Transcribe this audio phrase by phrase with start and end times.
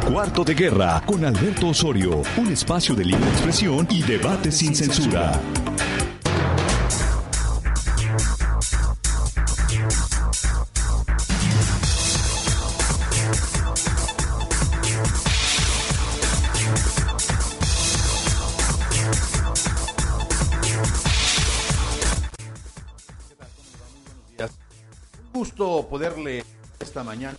[0.00, 5.32] Cuarto de Guerra con Alberto Osorio, un espacio de libre expresión y debate sin censura.
[25.24, 26.44] Un gusto poderle
[26.80, 27.36] esta mañana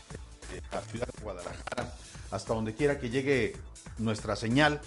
[2.64, 3.58] donde quiera que llegue
[3.98, 4.80] nuestra señal,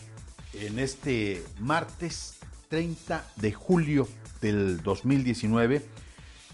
[0.55, 2.39] en este martes
[2.71, 4.09] 30 de julio
[4.41, 5.83] del 2019.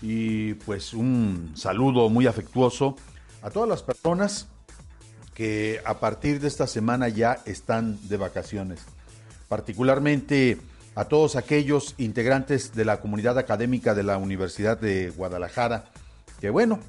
[0.01, 2.97] Y pues un saludo muy afectuoso
[3.41, 4.49] a todas las personas
[5.33, 8.81] que a partir de esta semana ya están de vacaciones.
[9.49, 10.59] Particularmente
[10.97, 15.85] a todos aquellos integrantes de la comunidad académica de la Universidad de Guadalajara,
[16.41, 16.81] que bueno,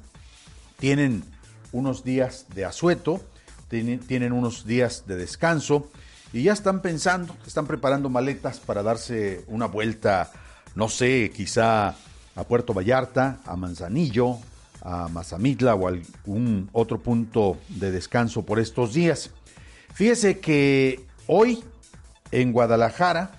[0.80, 1.22] tienen
[1.70, 3.20] unos días de asueto,
[3.68, 5.88] tienen, unos días de descanso
[6.32, 10.30] y ya están pensando, están preparando maletas para darse una vuelta,
[10.74, 14.38] no sé, quizá a Puerto Vallarta, a Manzanillo,
[14.82, 19.30] a Mazamitla o algún otro punto de descanso por estos días.
[19.94, 21.62] Fíjese que hoy
[22.32, 23.30] en Guadalajara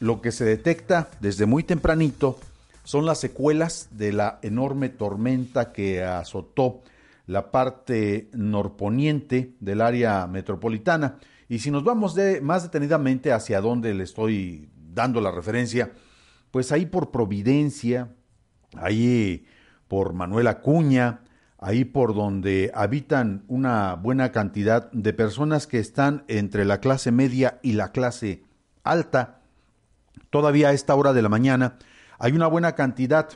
[0.00, 2.38] lo que se detecta desde muy tempranito
[2.84, 6.80] son las secuelas de la enorme tormenta que azotó
[7.26, 11.18] la parte norponiente del área metropolitana.
[11.48, 15.92] Y si nos vamos de, más detenidamente hacia donde le estoy dando la referencia,
[16.50, 18.14] pues ahí por Providencia,
[18.76, 19.46] ahí
[19.88, 21.20] por Manuel Acuña,
[21.58, 27.60] ahí por donde habitan una buena cantidad de personas que están entre la clase media
[27.62, 28.42] y la clase
[28.82, 29.40] alta,
[30.30, 31.78] todavía a esta hora de la mañana,
[32.18, 33.28] hay una buena cantidad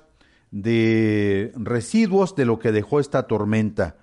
[0.63, 3.97] de residuos de lo que dejó esta tormenta.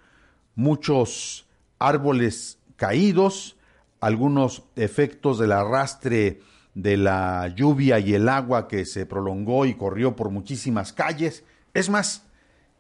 [0.53, 1.47] Muchos
[1.79, 3.57] árboles caídos,
[3.99, 6.41] algunos efectos del arrastre
[6.75, 11.43] de la lluvia y el agua que se prolongó y corrió por muchísimas calles.
[11.73, 12.27] Es más,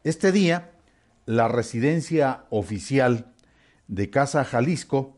[0.03, 0.73] este día,
[1.25, 3.33] la residencia oficial
[3.87, 5.17] de Casa Jalisco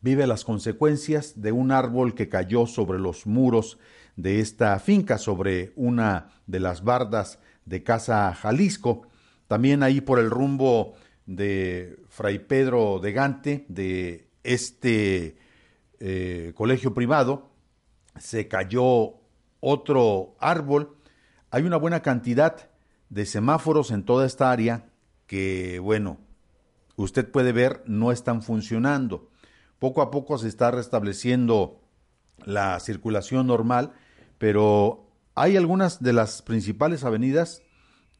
[0.00, 3.78] vive las consecuencias de un árbol que cayó sobre los muros
[4.16, 7.38] de esta finca, sobre una de las bardas
[7.68, 9.02] de Casa Jalisco.
[9.46, 10.94] También ahí por el rumbo
[11.26, 15.36] de Fray Pedro de Gante, de este
[16.00, 17.50] eh, colegio privado,
[18.18, 19.14] se cayó
[19.60, 20.96] otro árbol.
[21.50, 22.70] Hay una buena cantidad
[23.10, 24.86] de semáforos en toda esta área
[25.26, 26.18] que, bueno,
[26.96, 29.30] usted puede ver no están funcionando.
[29.78, 31.80] Poco a poco se está restableciendo
[32.44, 33.92] la circulación normal,
[34.38, 35.07] pero
[35.40, 37.62] hay algunas de las principales avenidas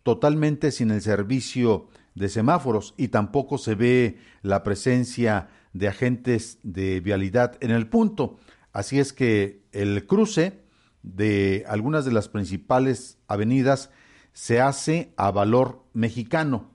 [0.02, 7.00] totalmente sin el servicio de semáforos y tampoco se ve la presencia de agentes de
[7.00, 8.38] vialidad en el punto.
[8.72, 10.60] Así es que el cruce
[11.02, 13.90] de algunas de las principales avenidas
[14.32, 16.70] se hace a valor mexicano.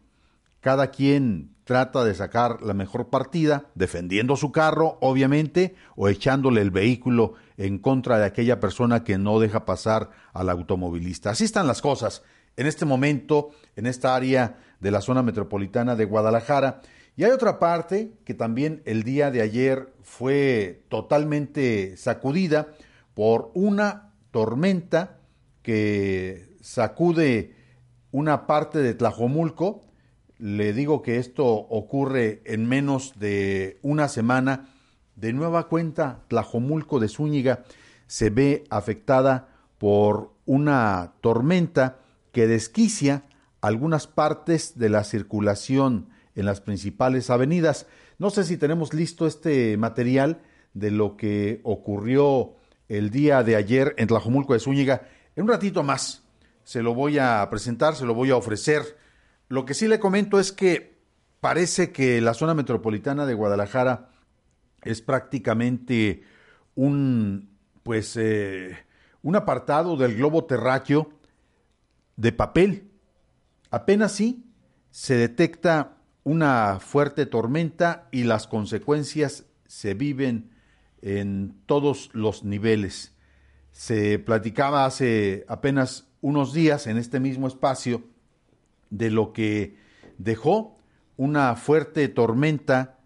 [0.59, 6.71] Cada quien trata de sacar la mejor partida, defendiendo su carro, obviamente, o echándole el
[6.71, 11.29] vehículo en contra de aquella persona que no deja pasar al automovilista.
[11.31, 12.23] Así están las cosas
[12.57, 16.81] en este momento, en esta área de la zona metropolitana de Guadalajara.
[17.15, 22.67] Y hay otra parte que también el día de ayer fue totalmente sacudida
[23.13, 25.19] por una tormenta
[25.61, 27.55] que sacude
[28.11, 29.81] una parte de Tlajomulco,
[30.43, 34.67] le digo que esto ocurre en menos de una semana.
[35.15, 37.63] De nueva cuenta, Tlajomulco de Zúñiga
[38.07, 41.99] se ve afectada por una tormenta
[42.33, 43.23] que desquicia
[43.61, 47.87] algunas partes de la circulación en las principales avenidas.
[48.19, 50.41] No sé si tenemos listo este material
[50.73, 52.55] de lo que ocurrió
[52.89, 55.03] el día de ayer en Tlajomulco de Zúñiga.
[55.37, 56.21] En un ratito más
[56.65, 59.02] se lo voy a presentar, se lo voy a ofrecer
[59.53, 60.97] lo que sí le comento es que
[61.39, 64.09] parece que la zona metropolitana de Guadalajara
[64.81, 66.23] es prácticamente
[66.73, 68.75] un, pues, eh,
[69.21, 71.13] un apartado del globo terráqueo
[72.15, 72.89] de papel.
[73.69, 74.51] Apenas sí
[74.89, 80.49] se detecta una fuerte tormenta y las consecuencias se viven
[81.03, 83.13] en todos los niveles.
[83.71, 88.12] Se platicaba hace apenas unos días en este mismo espacio
[88.93, 89.75] de lo que
[90.19, 90.77] dejó
[91.17, 92.99] una fuerte tormenta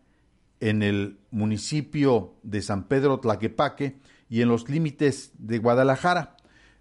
[0.60, 3.98] en el municipio de San Pedro Tlaquepaque
[4.30, 6.36] y en los límites de Guadalajara,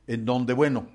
[0.08, 0.88] en donde, bueno,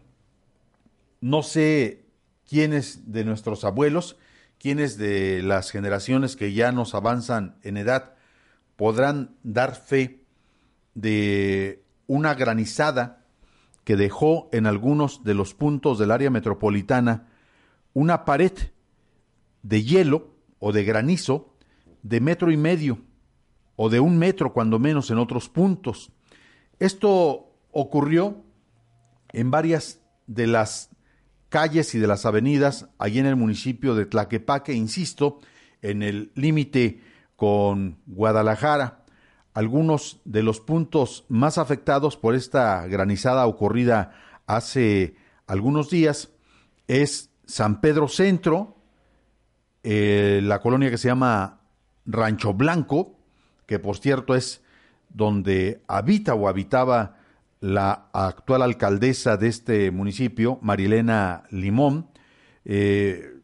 [1.22, 2.06] no sé
[2.48, 4.18] quiénes de nuestros abuelos,
[4.60, 8.16] quiénes de las generaciones que ya nos avanzan en edad,
[8.75, 10.19] podrán dar fe
[10.96, 13.24] de una granizada
[13.86, 17.31] que dejó en algunos de los puntos del área metropolitana
[17.94, 18.54] una pared
[19.64, 21.56] de hielo o de granizo
[22.04, 23.00] de metro y medio
[23.76, 26.12] o de un metro cuando menos en otros puntos.
[26.80, 28.44] Esto ocurrió
[29.30, 30.90] en varias de las
[31.50, 35.40] calles y de las avenidas allí en el municipio de Tlaquepaque, insisto,
[35.82, 37.02] en el límite
[37.36, 39.04] con Guadalajara.
[39.54, 44.14] Algunos de los puntos más afectados por esta granizada ocurrida
[44.48, 45.16] hace
[45.48, 46.30] algunos días
[46.88, 48.77] es San Pedro Centro,
[49.83, 51.59] eh, la colonia que se llama
[52.06, 53.19] Rancho Blanco,
[53.65, 54.62] que por cierto es
[55.09, 57.18] donde habita o habitaba
[57.59, 62.07] la actual alcaldesa de este municipio, Marilena Limón,
[62.63, 63.42] eh,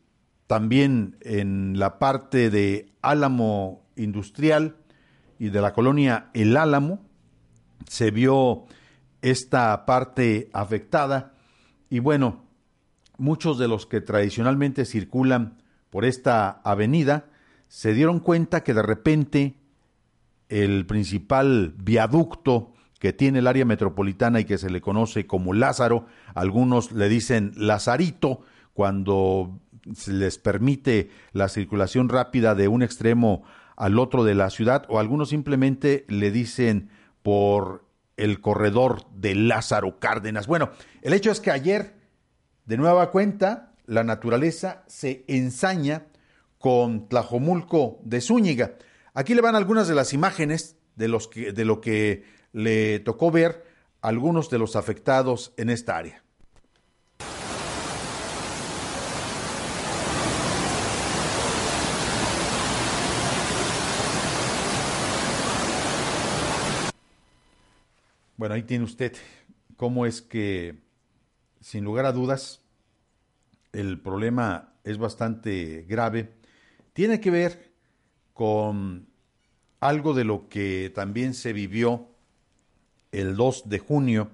[0.48, 4.78] también en la parte de Álamo Industrial
[5.38, 7.02] y de la colonia El Álamo,
[7.90, 8.68] se vio
[9.22, 11.34] esta parte afectada.
[11.90, 12.47] Y bueno,
[13.18, 17.26] muchos de los que tradicionalmente circulan por esta avenida
[17.68, 19.58] se dieron cuenta que de repente
[20.50, 26.08] el principal viaducto que tiene el área metropolitana y que se le conoce como Lázaro,
[26.34, 28.42] algunos le dicen Lazarito,
[28.74, 29.60] cuando
[29.96, 33.44] se les permite la circulación rápida de un extremo
[33.76, 36.90] al otro de la ciudad, o algunos simplemente le dicen
[37.22, 37.86] por
[38.18, 40.48] el corredor de Lázaro Cárdenas.
[40.48, 40.72] Bueno,
[41.04, 41.97] el hecho es que ayer,
[42.68, 46.08] de nueva cuenta, la naturaleza se ensaña
[46.60, 48.74] con Tlajomulco de Zúñiga.
[49.14, 53.64] Aquí le van algunas de las imágenes de, lo que le tocó ver
[54.02, 56.24] a algunos de los afectados en esta área.
[68.36, 69.16] Bueno, ahí tiene usted
[69.78, 70.87] cómo es que,
[71.62, 72.62] sin lugar a dudas,
[73.74, 76.34] el problema es bastante grave.
[76.94, 77.72] Tiene que ver
[78.34, 79.08] con
[79.80, 82.10] algo de lo que también se vivió
[83.12, 84.32] el 2 de junio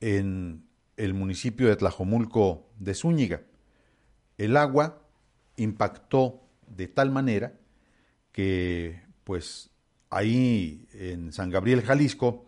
[0.00, 3.42] en el municipio de Tlajomulco de Zúñiga.
[4.38, 5.02] El agua
[5.56, 7.54] impactó de tal manera
[8.32, 9.70] que, pues,
[10.10, 12.46] ahí en San Gabriel, Jalisco,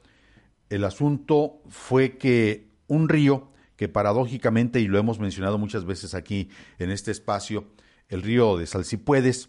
[0.68, 6.48] el asunto fue que un río que paradójicamente, y lo hemos mencionado muchas veces aquí
[6.78, 7.66] en este espacio,
[8.08, 9.48] el río de Salsipuedes,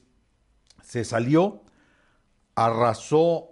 [0.83, 1.63] se salió,
[2.56, 3.50] arrasó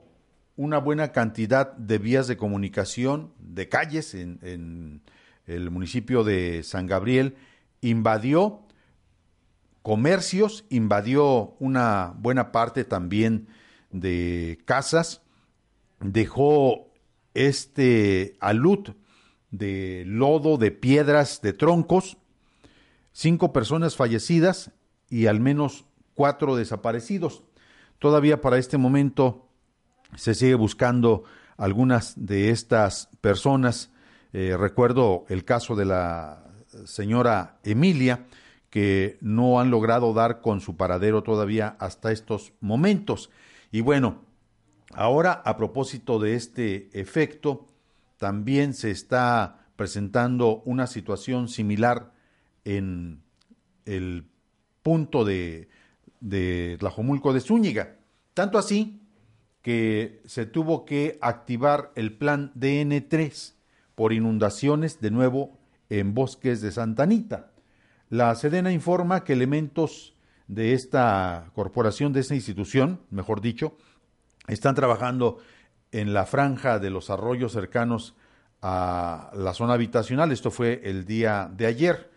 [0.56, 5.02] una buena cantidad de vías de comunicación, de calles en, en
[5.46, 7.36] el municipio de San Gabriel,
[7.82, 8.62] invadió
[9.82, 13.48] comercios, invadió una buena parte también
[13.92, 15.22] de casas,
[16.00, 16.92] dejó
[17.34, 18.96] este alud
[19.54, 22.18] de lodo, de piedras, de troncos,
[23.14, 24.72] cinco personas fallecidas
[25.10, 27.44] y al menos cuatro desaparecidos.
[28.00, 29.48] Todavía para este momento
[30.16, 31.24] se sigue buscando
[31.56, 33.92] algunas de estas personas.
[34.34, 36.44] Eh, recuerdo el caso de la
[36.86, 38.26] señora Emilia,
[38.70, 43.30] que no han logrado dar con su paradero todavía hasta estos momentos.
[43.72, 44.22] Y bueno,
[44.96, 47.68] Ahora, a propósito de este efecto,
[48.24, 52.14] también se está presentando una situación similar
[52.64, 53.22] en
[53.84, 54.24] el
[54.82, 55.68] punto de,
[56.22, 57.98] de Tlajomulco de Zúñiga.
[58.34, 59.02] Tanto así
[59.62, 63.56] que se tuvo que activar el plan DN3
[63.94, 67.52] por inundaciones de nuevo en bosques de Santa Anita.
[68.10, 70.16] La Sedena informa que elementos
[70.48, 73.76] de esta corporación, de esta institución, mejor dicho,
[74.48, 75.40] están trabajando
[75.94, 78.16] en la franja de los arroyos cercanos
[78.62, 80.32] a la zona habitacional.
[80.32, 82.10] Esto fue el día de ayer.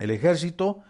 [0.00, 0.82] El ejército,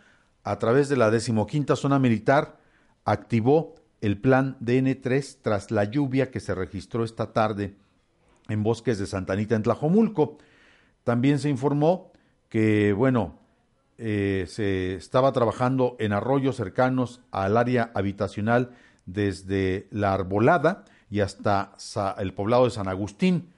[0.43, 2.57] a través de la decimoquinta zona militar,
[3.05, 7.77] activó el plan DN3 tras la lluvia que se registró esta tarde
[8.49, 10.39] en bosques de Santanita, en Tlajomulco.
[11.05, 12.13] También se informó
[12.49, 13.39] que, bueno,
[13.99, 18.71] eh, se estaba trabajando en arroyos cercanos al área habitacional
[19.05, 21.75] desde la Arbolada y hasta
[22.19, 23.53] el poblado de San Agustín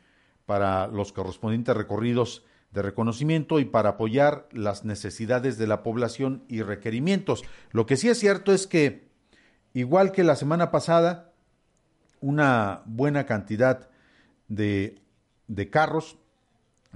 [0.47, 6.63] para los correspondientes recorridos de reconocimiento y para apoyar las necesidades de la población y
[6.63, 7.45] requerimientos.
[7.71, 9.09] Lo que sí es cierto es que,
[9.75, 11.33] igual que la semana pasada,
[12.21, 13.91] una buena cantidad
[14.49, 15.03] de,
[15.49, 16.17] de carros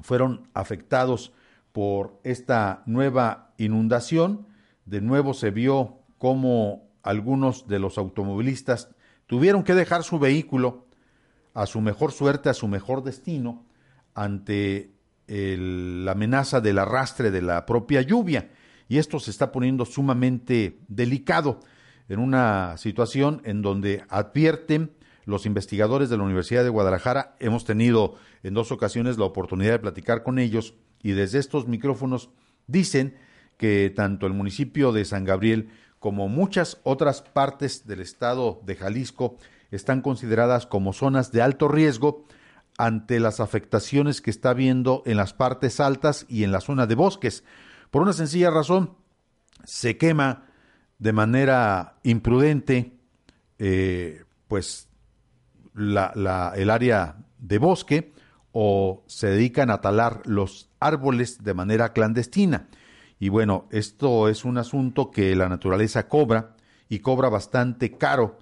[0.01, 1.33] fueron afectados
[1.73, 4.47] por esta nueva inundación.
[4.87, 8.96] De nuevo se vio cómo algunos de los automovilistas
[9.26, 10.87] tuvieron que dejar su vehículo
[11.54, 13.64] a su mejor suerte, a su mejor destino,
[14.14, 14.92] ante
[15.28, 18.50] la amenaza del arrastre de la propia lluvia.
[18.88, 21.61] Y esto se está poniendo sumamente delicado
[22.09, 24.92] en una situación en donde advierten
[25.25, 27.35] los investigadores de la Universidad de Guadalajara.
[27.40, 28.14] Hemos tenido
[28.45, 32.30] en dos ocasiones la oportunidad de platicar con ellos y desde estos micrófonos
[32.68, 33.16] dicen
[33.56, 35.71] que tanto el municipio de San Gabriel
[36.07, 39.39] como muchas otras partes del estado de Jalisco
[39.73, 42.27] están consideradas como zonas de alto riesgo
[42.79, 46.95] ante las afectaciones que está habiendo en las partes altas y en la zona de
[46.95, 47.43] bosques.
[47.91, 48.95] Por una sencilla razón,
[49.65, 50.45] se quema
[51.01, 52.93] de manera imprudente
[53.59, 54.89] eh, pues
[55.75, 58.13] la, el área de bosque
[58.53, 62.69] o se dedican a talar los árboles de manera clandestina.
[63.19, 66.55] Y bueno, esto es un asunto que la naturaleza cobra
[66.89, 68.39] y cobra bastante caro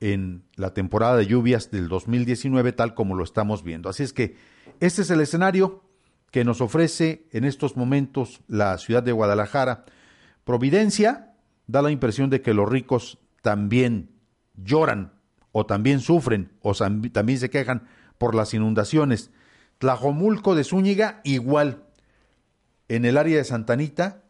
[0.00, 3.88] en la temporada de lluvias del 2019 tal como lo estamos viendo.
[3.88, 4.36] Así es que
[4.80, 5.84] este es el escenario
[6.30, 9.84] que nos ofrece en estos momentos la ciudad de Guadalajara.
[10.44, 11.34] Providencia
[11.66, 14.10] da la impresión de que los ricos también
[14.56, 15.12] lloran
[15.52, 17.86] o también sufren o también se quejan
[18.18, 19.30] por las inundaciones.
[19.78, 21.84] Tlajomulco de Zúñiga igual.
[22.92, 24.20] En el área de Santanita,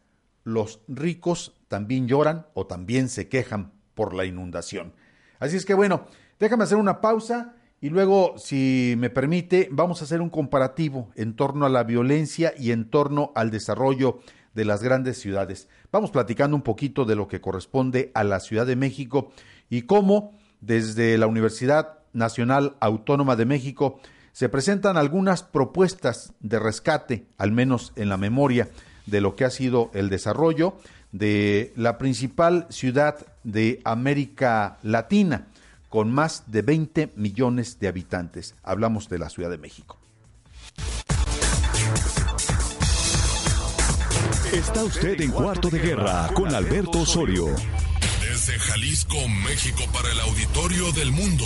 [0.45, 4.93] los ricos también lloran o también se quejan por la inundación.
[5.37, 6.05] Así es que bueno,
[6.39, 11.35] déjame hacer una pausa y luego, si me permite, vamos a hacer un comparativo en
[11.35, 14.19] torno a la violencia y en torno al desarrollo
[14.53, 15.67] de las grandes ciudades.
[15.91, 19.33] Vamos platicando un poquito de lo que corresponde a la Ciudad de México
[19.69, 23.99] y cómo desde la Universidad Nacional Autónoma de México
[24.33, 28.69] se presentan algunas propuestas de rescate, al menos en la memoria
[29.05, 30.75] de lo que ha sido el desarrollo
[31.11, 35.47] de la principal ciudad de América Latina,
[35.87, 38.55] con más de 20 millones de habitantes.
[38.63, 39.99] Hablamos de la Ciudad de México.
[44.51, 47.47] Está usted en Cuarto de Guerra con Alberto Osorio.
[48.21, 51.45] Desde Jalisco, México, para el auditorio del mundo.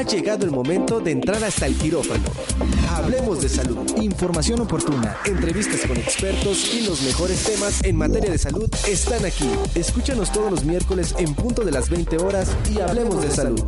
[0.00, 2.24] Ha llegado el momento de entrar hasta el quirófano.
[2.88, 3.86] Hablemos de salud.
[4.00, 9.50] Información oportuna, entrevistas con expertos y los mejores temas en materia de salud están aquí.
[9.74, 13.62] Escúchanos todos los miércoles en punto de las 20 horas y hablemos de salud.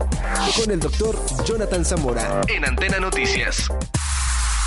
[0.59, 3.69] Con el doctor Jonathan Zamora en Antena Noticias.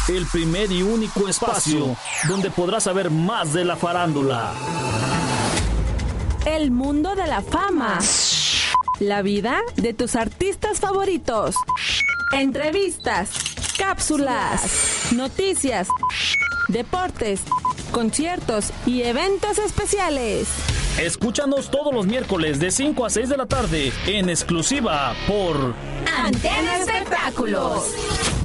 [0.07, 4.53] El primer y único espacio donde podrás saber más de la farándula.
[6.45, 7.97] El mundo de la fama
[8.99, 11.55] la vida de tus artistas favoritos.
[12.31, 13.31] Entrevistas,
[13.77, 15.87] cápsulas, noticias,
[16.67, 17.41] deportes,
[17.91, 20.47] conciertos y eventos especiales.
[20.99, 25.75] Escúchanos todos los miércoles de 5 a 6 de la tarde en exclusiva por
[26.17, 28.44] Antena Espectáculos.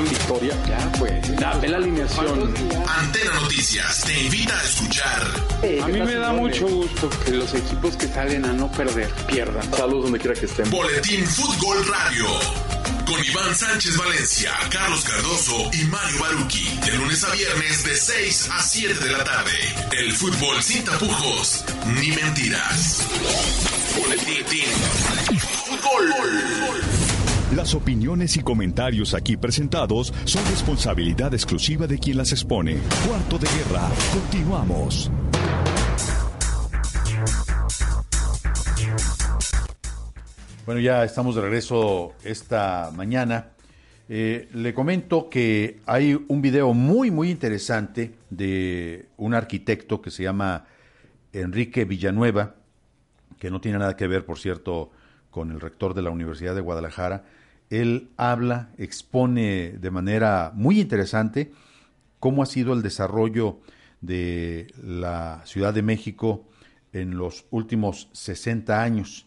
[0.00, 2.54] Gran victoria, ya pues, dame la alineación.
[2.86, 5.26] Antena Noticias te invita a escuchar.
[5.82, 9.62] A mí me da mucho gusto que los equipos que salen a no perder pierdan.
[9.74, 10.70] Saludos donde quiera que estén.
[10.70, 12.26] Boletín Fútbol Radio
[13.04, 16.80] con Iván Sánchez Valencia, Carlos Cardoso y Mario Baruki.
[16.86, 19.52] De lunes a viernes de 6 a 7 de la tarde.
[19.98, 21.62] El fútbol sin tapujos
[22.00, 23.06] ni mentiras.
[23.98, 24.64] Boletín
[25.66, 26.99] Fútbol.
[27.54, 32.78] Las opiniones y comentarios aquí presentados son responsabilidad exclusiva de quien las expone.
[33.08, 33.88] Cuarto de guerra.
[34.12, 35.10] Continuamos.
[40.64, 43.48] Bueno, ya estamos de regreso esta mañana.
[44.08, 50.22] Eh, le comento que hay un video muy, muy interesante de un arquitecto que se
[50.22, 50.66] llama
[51.32, 52.54] Enrique Villanueva,
[53.40, 54.92] que no tiene nada que ver, por cierto,
[55.32, 57.24] con el rector de la Universidad de Guadalajara.
[57.70, 61.52] Él habla, expone de manera muy interesante
[62.18, 63.60] cómo ha sido el desarrollo
[64.00, 66.48] de la Ciudad de México
[66.92, 69.26] en los últimos 60 años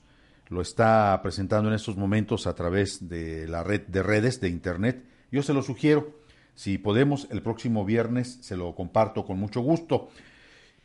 [0.54, 5.04] lo está presentando en estos momentos a través de la red de redes de internet.
[5.32, 6.20] Yo se lo sugiero,
[6.54, 10.10] si podemos, el próximo viernes se lo comparto con mucho gusto.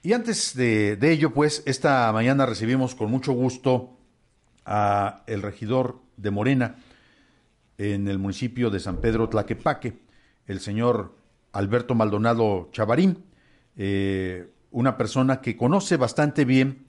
[0.03, 3.99] Y antes de, de, ello, pues, esta mañana recibimos con mucho gusto
[4.65, 6.77] a el regidor de Morena
[7.79, 10.01] en el municipio de San Pedro Tlaquepaque,
[10.47, 11.17] el señor
[11.53, 13.25] Alberto Maldonado Chavarín,
[13.77, 16.87] eh, una persona que conoce bastante bien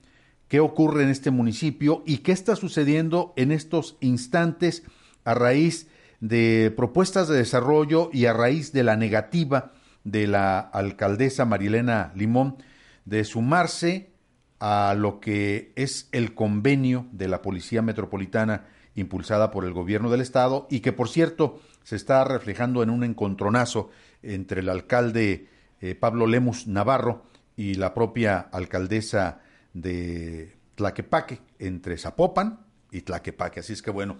[0.48, 4.82] qué ocurre en este municipio y qué está sucediendo en estos instantes
[5.24, 11.44] a raíz de propuestas de desarrollo y a raíz de la negativa de la alcaldesa
[11.44, 12.56] Marilena Limón
[13.04, 14.10] de sumarse
[14.58, 20.20] a lo que es el convenio de la Policía Metropolitana impulsada por el gobierno del
[20.20, 23.90] estado y que por cierto se está reflejando en un encontronazo
[24.22, 25.48] entre el alcalde
[25.80, 27.24] eh, Pablo Lemus Navarro
[27.56, 29.40] y la propia alcaldesa
[29.72, 33.60] de Tlaquepaque, entre Zapopan y Tlaquepaque.
[33.60, 34.16] Así es que bueno,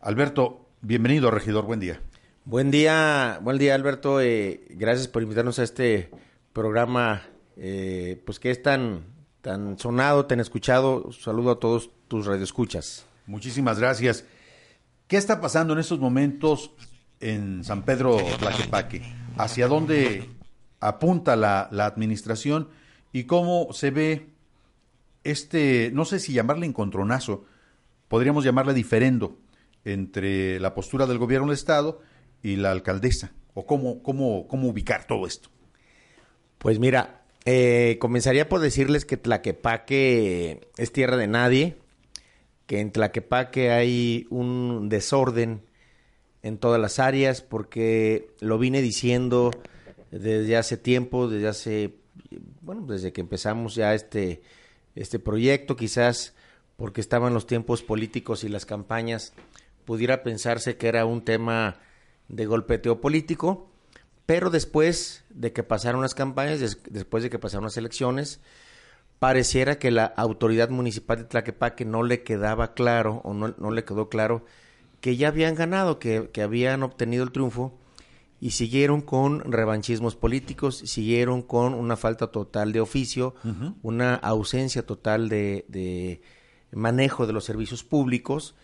[0.00, 2.00] Alberto, bienvenido, regidor, buen día.
[2.44, 4.20] Buen día, buen día, Alberto.
[4.20, 6.10] Eh, gracias por invitarnos a este
[6.52, 7.22] programa,
[7.56, 9.04] eh, pues que es tan,
[9.40, 11.12] tan sonado, tan escuchado.
[11.12, 13.06] Saludo a todos tus radioescuchas.
[13.30, 14.24] Muchísimas gracias.
[15.06, 16.72] ¿Qué está pasando en estos momentos
[17.20, 19.02] en San Pedro Tlaquepaque?
[19.38, 20.28] ¿Hacia dónde
[20.80, 22.70] apunta la, administración
[23.12, 24.26] y cómo se ve
[25.22, 27.44] este, no sé si llamarle encontronazo,
[28.08, 29.38] podríamos llamarle diferendo
[29.84, 32.00] entre la postura del gobierno del Estado
[32.42, 35.50] y la alcaldesa, o cómo, cómo, cómo ubicar todo esto.
[36.58, 41.76] Pues mira, eh, comenzaría por decirles que Tlaquepaque es tierra de nadie,
[42.70, 45.62] que en Tlaquepaque hay un desorden
[46.44, 49.50] en todas las áreas, porque lo vine diciendo
[50.12, 51.94] desde hace tiempo, desde hace,
[52.60, 54.42] bueno, desde que empezamos ya este,
[54.94, 56.32] este proyecto, quizás
[56.76, 59.32] porque estaban los tiempos políticos y las campañas,
[59.84, 61.80] pudiera pensarse que era un tema
[62.28, 63.68] de golpeteo político,
[64.26, 68.38] pero después de que pasaron las campañas, después de que pasaron las elecciones,
[69.20, 73.84] pareciera que la autoridad municipal de Tlaquepaque no le quedaba claro o no, no le
[73.84, 74.44] quedó claro
[75.00, 77.78] que ya habían ganado, que, que habían obtenido el triunfo
[78.40, 83.34] y siguieron con revanchismos políticos, siguieron con una falta total de oficio,
[83.82, 86.22] una ausencia total de, de,
[86.72, 88.54] manejo de los servicios públicos.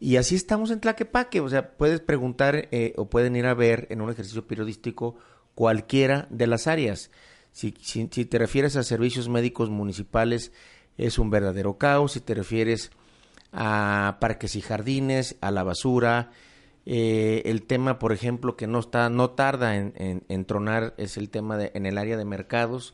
[0.00, 1.40] Y así estamos en Tlaquepaque.
[1.40, 5.14] O sea, puedes preguntar eh, o pueden ir a ver en un ejercicio periodístico
[5.54, 7.12] cualquiera de las áreas.
[7.54, 10.50] Si, si, te refieres a servicios médicos municipales,
[10.98, 12.12] es un verdadero caos.
[12.12, 12.90] Si te refieres
[13.52, 16.32] a parques y jardines, a la basura,
[16.84, 21.56] eh, el tema, por ejemplo, que no está, no tarda en, tronar es el tema
[21.56, 22.92] de, en el área de mercados,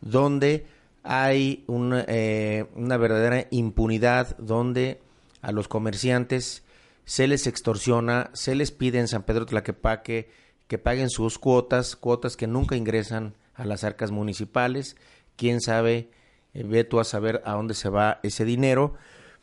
[0.00, 0.64] donde
[1.02, 5.00] hay una, eh, una verdadera impunidad, donde
[5.42, 6.62] a los comerciantes
[7.04, 10.30] se les extorsiona, se les pide en San Pedro Tlaquepaque
[10.68, 14.96] que paguen sus cuotas, cuotas que nunca ingresan a las arcas municipales.
[15.36, 16.10] Quién sabe,
[16.54, 18.94] eh, ve tú a saber a dónde se va ese dinero,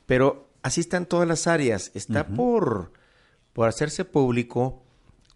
[0.08, 1.92] pero así están todas las áreas.
[1.94, 2.92] Está por
[3.56, 4.84] por hacerse público,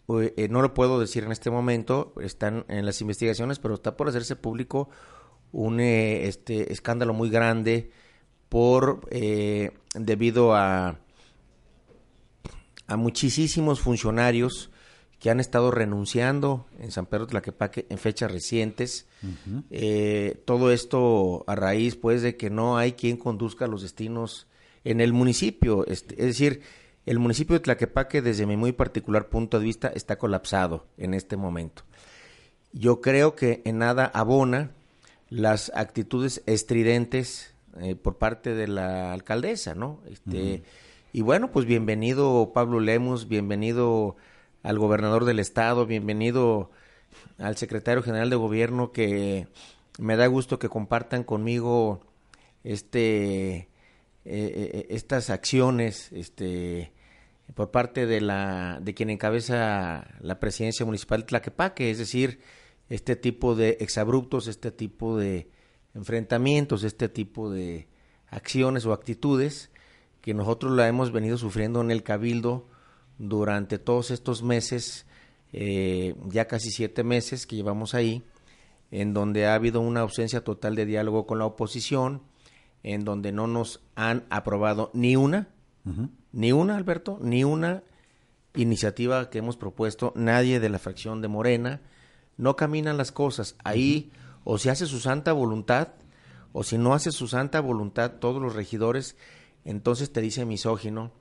[0.09, 4.09] eh, no lo puedo decir en este momento, están en las investigaciones, pero está por
[4.09, 4.89] hacerse público
[5.53, 7.91] un eh, este escándalo muy grande
[8.49, 10.99] por eh, debido a
[12.87, 14.69] a muchísimos funcionarios
[15.19, 19.07] que han estado renunciando en San Pedro Tlaquepaque en fechas recientes.
[20.45, 24.47] todo esto a raíz, pues, de que no hay quien conduzca los destinos
[24.83, 25.85] en el municipio.
[25.87, 26.61] Este, es decir,
[27.05, 31.35] el municipio de Tlaquepaque, desde mi muy particular punto de vista, está colapsado en este
[31.35, 31.83] momento.
[32.71, 34.71] Yo creo que en nada abona
[35.29, 40.01] las actitudes estridentes eh, por parte de la alcaldesa, ¿no?
[40.09, 40.63] Este,
[41.11, 44.15] Y bueno, pues bienvenido Pablo Lemus, bienvenido
[44.63, 46.69] al gobernador del estado, bienvenido
[47.37, 49.47] al secretario general de gobierno que
[49.97, 52.01] me da gusto que compartan conmigo
[52.63, 53.67] este eh,
[54.25, 56.93] eh, estas acciones este
[57.55, 62.39] por parte de la de quien encabeza la presidencia municipal de Tlaquepaque, es decir,
[62.89, 65.49] este tipo de exabruptos, este tipo de
[65.95, 67.87] enfrentamientos, este tipo de
[68.27, 69.71] acciones o actitudes
[70.21, 72.67] que nosotros la hemos venido sufriendo en el cabildo
[73.19, 75.05] durante todos estos meses,
[75.53, 78.23] eh, ya casi siete meses que llevamos ahí,
[78.91, 82.23] en donde ha habido una ausencia total de diálogo con la oposición,
[82.81, 85.49] en donde no nos han aprobado ni una,
[86.31, 87.83] ni una, Alberto, ni una
[88.55, 91.81] iniciativa que hemos propuesto, nadie de la fracción de Morena,
[92.37, 93.55] no caminan las cosas.
[93.63, 94.11] Ahí
[94.43, 95.89] o se hace su santa voluntad,
[96.53, 99.17] o si no hace su santa voluntad todos los regidores,
[99.65, 101.11] entonces te dice misógino,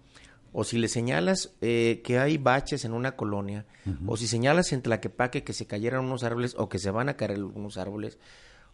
[0.53, 3.67] o si le señalas eh, que hay baches en una colonia,
[4.07, 7.17] o si señalas en Tlaquepaque que se cayeron unos árboles o que se van a
[7.17, 8.19] caer algunos árboles,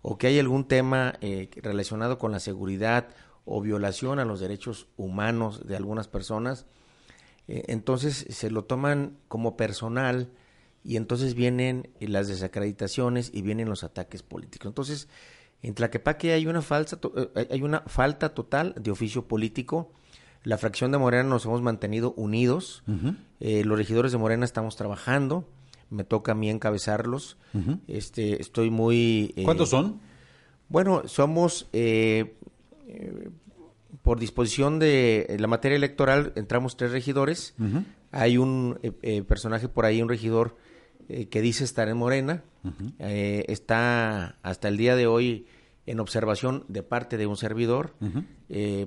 [0.02, 3.08] o que hay algún tema eh, relacionado con la seguridad
[3.44, 6.66] o violación a los derechos humanos de algunas personas,
[7.48, 10.30] eh, entonces se lo toman como personal
[10.82, 14.68] y entonces vienen las desacreditaciones y vienen los ataques políticos.
[14.68, 15.08] Entonces,
[15.62, 19.92] en Tlaquepaque hay una, falsa, eh, hay una falta total de oficio político.
[20.44, 22.84] La fracción de Morena nos hemos mantenido unidos.
[23.40, 25.48] Eh, los regidores de Morena estamos trabajando.
[25.90, 27.36] Me toca a mí encabezarlos.
[27.88, 29.34] este, estoy muy...
[29.44, 30.00] ¿Cuántos son?
[30.68, 31.68] Bueno, somos
[34.04, 37.54] por disposición de la materia electoral entramos tres regidores.
[38.12, 40.56] Hay un eh, eh, personaje por ahí, un regidor
[41.08, 42.44] eh, que dice estar en Morena.
[42.98, 45.46] está hasta el día de hoy
[45.86, 47.94] en observación de parte de un servidor,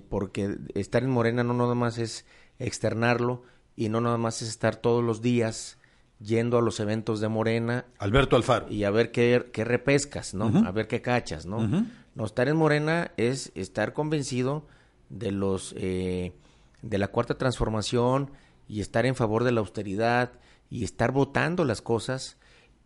[0.10, 2.26] porque estar en Morena no nada más es
[2.60, 3.44] externarlo
[3.76, 5.78] y no nada más es estar todos los días
[6.20, 7.86] yendo a los eventos de Morena.
[8.00, 8.68] Alberto Alfaro.
[8.70, 10.66] Y a ver qué, qué repescas, ¿no?
[10.66, 11.86] A ver qué cachas, ¿no?
[12.16, 14.66] No, estar en Morena es estar convencido
[15.10, 16.34] de los eh,
[16.82, 18.32] de la cuarta transformación
[18.68, 20.32] y estar en favor de la austeridad
[20.70, 22.38] y estar votando las cosas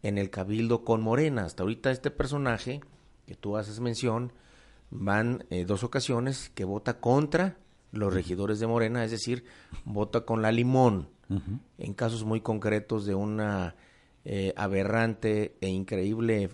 [0.04, 1.46] en el cabildo con Morena.
[1.46, 2.82] Hasta ahorita este personaje
[3.32, 4.34] que tú haces mención
[4.90, 7.56] van eh, dos ocasiones que vota contra
[7.94, 9.46] los regidores de Morena, es decir,
[9.86, 11.08] vota con la limón
[11.78, 13.78] en casos muy concretos de una
[14.26, 16.50] eh, aberrante e increíble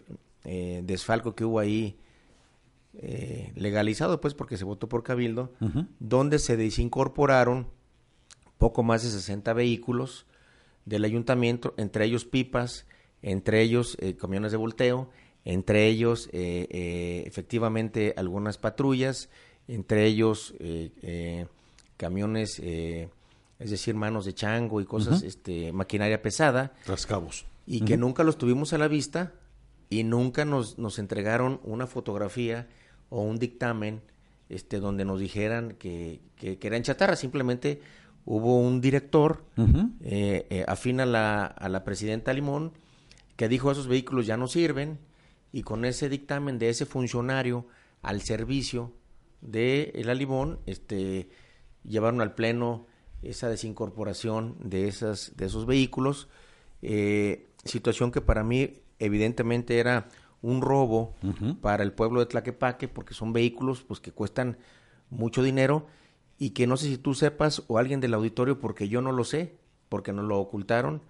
[0.84, 1.98] desfalco que hubo ahí
[2.94, 5.52] eh, legalizado, pues porque se votó por Cabildo,
[6.00, 7.68] donde se desincorporaron
[8.60, 10.28] poco más de 60 vehículos
[10.86, 12.86] del ayuntamiento, entre ellos pipas,
[13.22, 15.10] entre ellos eh, camiones de volteo,
[15.50, 19.30] entre ellos eh, efectivamente algunas patrullas,
[19.70, 20.54] entre ellos
[21.96, 23.10] camiones, es
[23.58, 26.74] decir, manos de chango y cosas, este, maquinaria pesada.
[26.86, 27.46] Rascabos.
[27.66, 29.34] Y que nunca los tuvimos a la vista
[29.90, 32.68] y nunca nos, nos entregaron una fotografía
[33.10, 34.02] o un dictamen
[34.50, 37.16] este, donde nos dijeran que, que, eran chatarra.
[37.16, 37.82] Simplemente
[38.26, 39.44] hubo un director
[40.02, 42.74] eh, eh, afín a la, a la presidenta Limón
[43.36, 45.00] que dijo esos vehículos ya no sirven
[45.58, 47.66] y con ese dictamen de ese funcionario
[48.04, 48.94] al servicio
[49.42, 51.30] de la Limón este,
[51.84, 52.86] llevaron al pleno
[53.24, 56.28] esa desincorporación de, esas, de esos vehículos,
[56.84, 60.10] eh, situación que para mí evidentemente era
[60.44, 61.16] un robo
[61.60, 64.60] para el pueblo de Tlaquepaque porque son vehículos pues que cuestan
[65.10, 65.88] mucho dinero
[66.38, 69.24] y que no sé si tú sepas o alguien del auditorio porque yo no lo
[69.24, 69.58] sé,
[69.90, 71.02] porque nos lo ocultaron,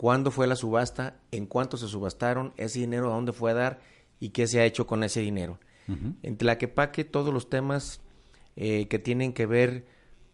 [0.00, 3.80] cuándo fue la subasta, en cuánto se subastaron, ese dinero a dónde fue a dar
[4.18, 5.60] y qué se ha hecho con ese dinero.
[6.22, 8.00] En Tlaquepaque todos los temas
[8.56, 9.86] eh, que tienen que ver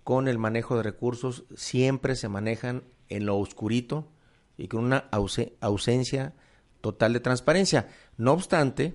[0.05, 4.07] con el manejo de recursos siempre se manejan en lo oscurito
[4.57, 5.09] y con una
[5.61, 6.33] ausencia
[6.81, 7.89] total de transparencia.
[8.19, 8.95] No obstante,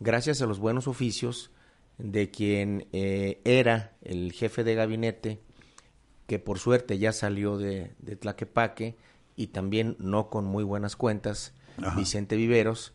[0.00, 1.52] gracias a los buenos oficios
[1.98, 5.42] de quien eh, era el jefe de gabinete,
[6.26, 8.96] que por suerte ya salió de, Tlaquepaque
[9.36, 11.54] y también no con muy buenas cuentas,
[11.96, 12.92] Vicente Viveros,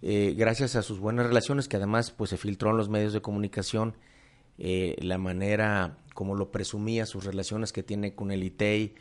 [0.00, 3.20] eh, gracias a sus buenas relaciones, que además pues se filtró en los medios de
[3.20, 3.96] comunicación
[4.58, 8.94] eh, la manera como lo presumía, sus relaciones que tiene con el ITEI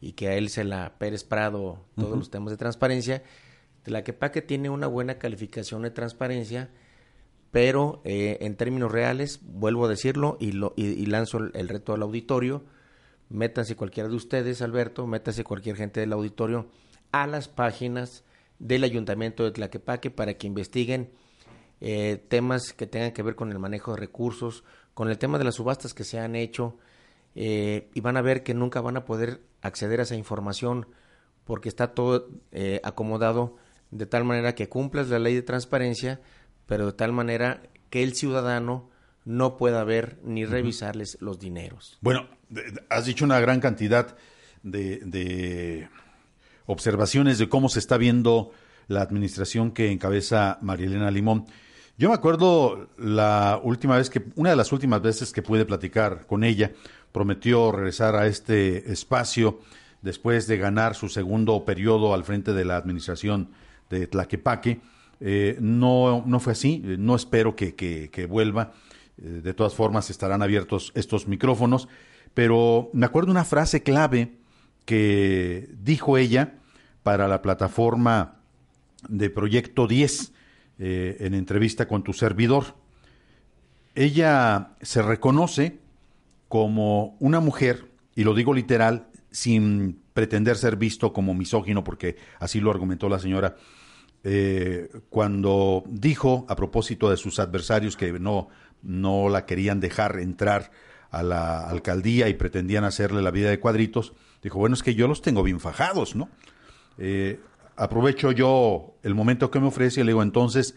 [0.00, 3.22] y que a él se la Pérez Prado todos los temas de transparencia,
[3.84, 6.70] Tlaquepaque tiene una buena calificación de transparencia,
[7.50, 12.02] pero eh, en términos reales, vuelvo a decirlo y, lo, y, lanzo el, reto al
[12.02, 12.64] auditorio,
[13.34, 16.68] métanse cualquiera de ustedes, Alberto, métanse cualquier gente del auditorio
[17.10, 18.24] a las páginas
[18.60, 21.10] del Ayuntamiento de Tlaquepaque para que investiguen
[21.80, 24.62] eh, temas que tengan que ver con el manejo de recursos,
[24.94, 26.78] con el tema de las subastas que se han hecho,
[27.34, 30.86] eh, y van a ver que nunca van a poder acceder a esa información
[31.44, 32.28] porque está todo
[32.84, 33.56] acomodado
[33.90, 36.20] de tal manera que cumplas la ley de transparencia,
[36.66, 38.90] pero de tal manera que el ciudadano
[39.24, 41.98] no pueda ver ni revisarles los dineros.
[42.00, 42.28] Bueno,
[42.88, 44.16] has dicho una gran cantidad
[44.62, 45.88] de,
[46.66, 48.52] observaciones de cómo se está viendo
[48.88, 51.46] la administración que encabeza Marielena Limón.
[51.96, 56.26] Yo me acuerdo la última vez que, una de las últimas veces que pude platicar
[56.26, 56.72] con ella,
[57.12, 59.60] prometió regresar a este espacio
[60.02, 63.50] después de ganar su segundo periodo al frente de la administración
[63.88, 64.80] de Tlaquepaque.
[65.20, 68.72] Eh, no, no fue así, no espero que, vuelva.
[69.18, 71.88] Eh, de todas formas, estarán abiertos estos micrófonos.
[72.34, 74.36] Pero me acuerdo una frase clave
[74.84, 76.54] que dijo ella
[77.02, 78.40] para la plataforma
[79.08, 80.32] de Proyecto 10
[80.78, 82.74] en entrevista con tu servidor.
[83.94, 85.78] Ella se reconoce
[86.48, 92.60] como una mujer, y lo digo literal, sin pretender ser visto como misógino, porque así
[92.60, 93.56] lo argumentó la señora,
[94.22, 98.48] eh, cuando dijo a propósito de sus adversarios que no,
[98.84, 100.70] no la querían dejar entrar
[101.10, 105.08] a la alcaldía y pretendían hacerle la vida de cuadritos, dijo, bueno, es que yo
[105.08, 106.28] los tengo bien fajados, ¿no?
[106.98, 107.40] Eh,
[107.76, 110.74] aprovecho yo el momento que me ofrece y le digo, entonces,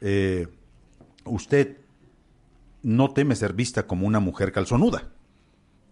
[0.00, 0.48] eh,
[1.24, 1.78] usted
[2.82, 5.08] no teme ser vista como una mujer calzonuda.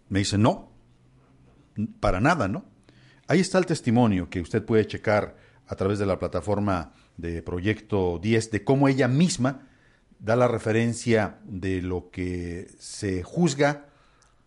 [0.08, 0.72] Me dice, no,
[2.00, 2.64] para nada, ¿no?
[3.26, 8.18] Ahí está el testimonio que usted puede checar a través de la plataforma de Proyecto
[8.22, 9.67] 10 de cómo ella misma
[10.18, 13.86] da la referencia de lo que se juzga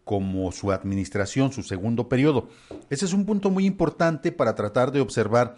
[0.04, 2.50] como su administración, su segundo periodo.
[2.90, 5.58] Ese es un punto muy importante para tratar de observar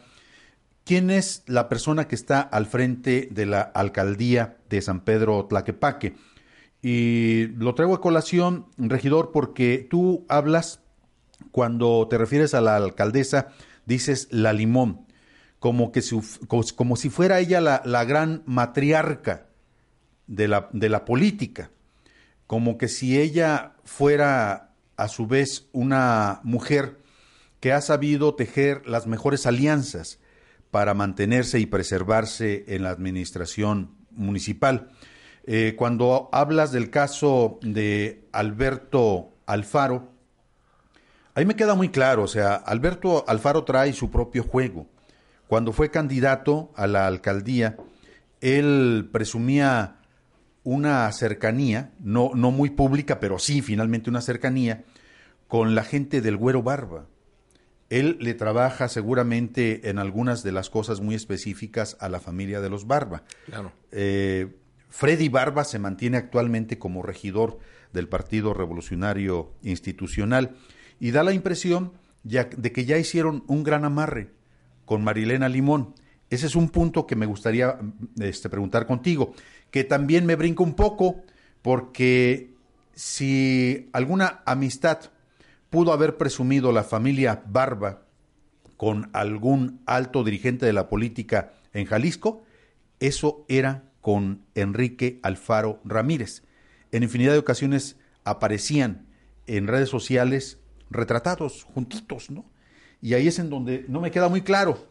[0.83, 6.15] quién es la persona que está al frente de la alcaldía de San Pedro Tlaquepaque.
[6.81, 10.81] Y lo traigo a colación, regidor, porque tú hablas,
[11.51, 13.49] cuando te refieres a la alcaldesa,
[13.85, 15.07] dices la limón,
[15.59, 16.01] como, que
[16.47, 19.47] como, si fuera ella la, la gran matriarca
[20.27, 21.71] de la, de la política,
[22.47, 26.99] como que si ella fuera a su vez una mujer
[27.59, 30.19] que ha sabido tejer las mejores alianzas
[30.69, 34.89] para mantenerse y preservarse en la administración municipal.
[35.45, 40.11] Eh, cuando hablas del caso de Alberto Alfaro,
[41.35, 44.87] ahí me queda muy claro, o sea, Alberto Alfaro trae su propio juego.
[45.47, 47.77] Cuando fue candidato a la alcaldía,
[48.41, 49.97] él presumía
[50.63, 54.83] una cercanía, no, no muy pública, pero sí finalmente una cercanía,
[55.47, 57.07] con la gente del Güero Barba.
[57.89, 62.69] Él le trabaja seguramente en algunas de las cosas muy específicas a la familia de
[62.69, 63.23] los Barba.
[63.45, 63.71] Claro.
[63.91, 64.55] Eh,
[64.89, 67.59] Freddy Barba se mantiene actualmente como regidor
[67.93, 70.55] del Partido Revolucionario Institucional
[70.99, 74.31] y da la impresión de que ya hicieron un gran amarre
[74.85, 75.93] con Marilena Limón.
[76.29, 77.77] Ese es un punto que me gustaría
[78.19, 79.33] este, preguntar contigo,
[79.73, 81.23] que también me brinca un poco,
[81.63, 82.53] porque
[82.93, 84.99] si alguna amistad
[85.71, 88.03] pudo haber presumido la familia Barba
[88.77, 92.43] con algún alto dirigente de la política en Jalisco,
[92.99, 96.43] eso era con Enrique Alfaro Ramírez.
[96.91, 99.07] En infinidad de ocasiones aparecían
[99.47, 100.59] en redes sociales
[100.91, 102.45] retratados juntitos, ¿no?
[103.01, 104.87] Y ahí es en donde no me queda muy claro.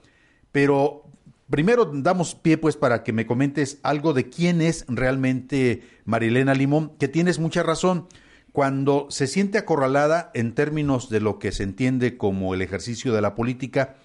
[0.51, 1.05] Pero
[1.53, 6.97] primero damos pie pues para que me comentes algo de quién es realmente Marilena Limón,
[6.97, 8.09] que tienes mucha razón.
[8.53, 13.21] Cuando se siente acorralada en términos de lo que se entiende como el ejercicio de
[13.21, 13.97] la política,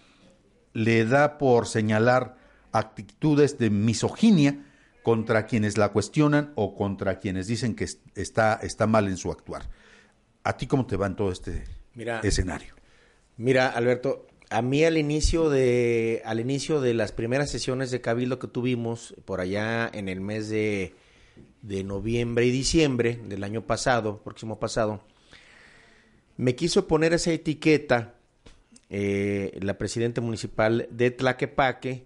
[0.74, 2.36] le da por señalar
[2.74, 4.66] actitudes de misoginia
[5.02, 9.70] contra quienes la cuestionan o contra quienes dicen que está, está mal en su actuar.
[10.44, 11.64] ¿A ti cómo te va en todo este
[12.24, 12.76] escenario?
[13.38, 18.40] Mira, Alberto, a mí al inicio de al inicio de las primeras sesiones de cabildo
[18.40, 20.94] que tuvimos por allá en el mes de,
[21.62, 25.02] de noviembre y diciembre del año pasado, próximo pasado,
[26.38, 28.16] me quiso poner esa etiqueta
[28.90, 32.06] eh, la presidenta municipal de Tlaquepaque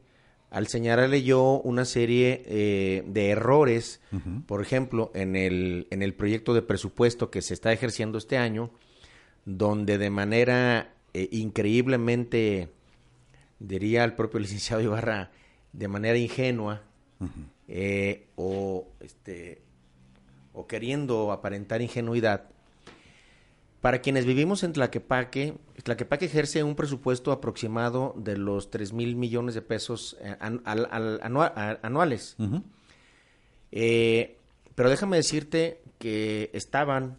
[0.50, 4.02] al señalarle yo una serie eh, de errores,
[4.48, 8.70] por ejemplo, en el, en el proyecto de presupuesto que se está ejerciendo este año,
[9.46, 12.70] donde de manera eh, increíblemente,
[13.60, 15.32] diría el propio licenciado Ibarra,
[15.74, 16.82] de manera ingenua,
[17.68, 19.62] eh, o, este,
[20.54, 22.50] o queriendo aparentar ingenuidad,
[23.82, 29.56] para quienes vivimos en Tlaquepaque, Tlaquepaque ejerce un presupuesto aproximado de los 3 mil millones
[29.56, 30.38] de pesos eh,
[31.82, 32.38] anuales.
[33.72, 34.38] Eh,
[34.76, 37.18] pero déjame decirte que estaban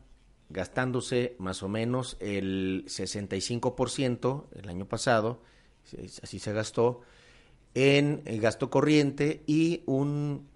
[0.53, 5.43] gastándose más o menos el 65% el año pasado,
[6.23, 7.01] así se gastó,
[7.75, 10.47] en el gasto corriente y un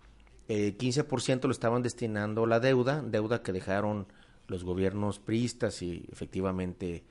[0.48, 4.06] 15% eh, lo estaban destinando a la deuda, deuda que dejaron
[4.48, 7.04] los gobiernos priistas y efectivamente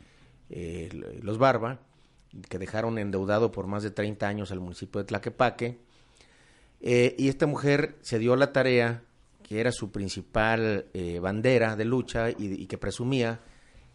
[0.50, 0.90] eh,
[1.22, 1.80] los Barba,
[2.50, 5.80] que dejaron endeudado por más de 30 años al municipio de Tlaquepaque.
[6.82, 9.04] Eh, y esta mujer se dio la tarea,
[9.48, 13.42] que era su principal eh, bandera de lucha y, que presumía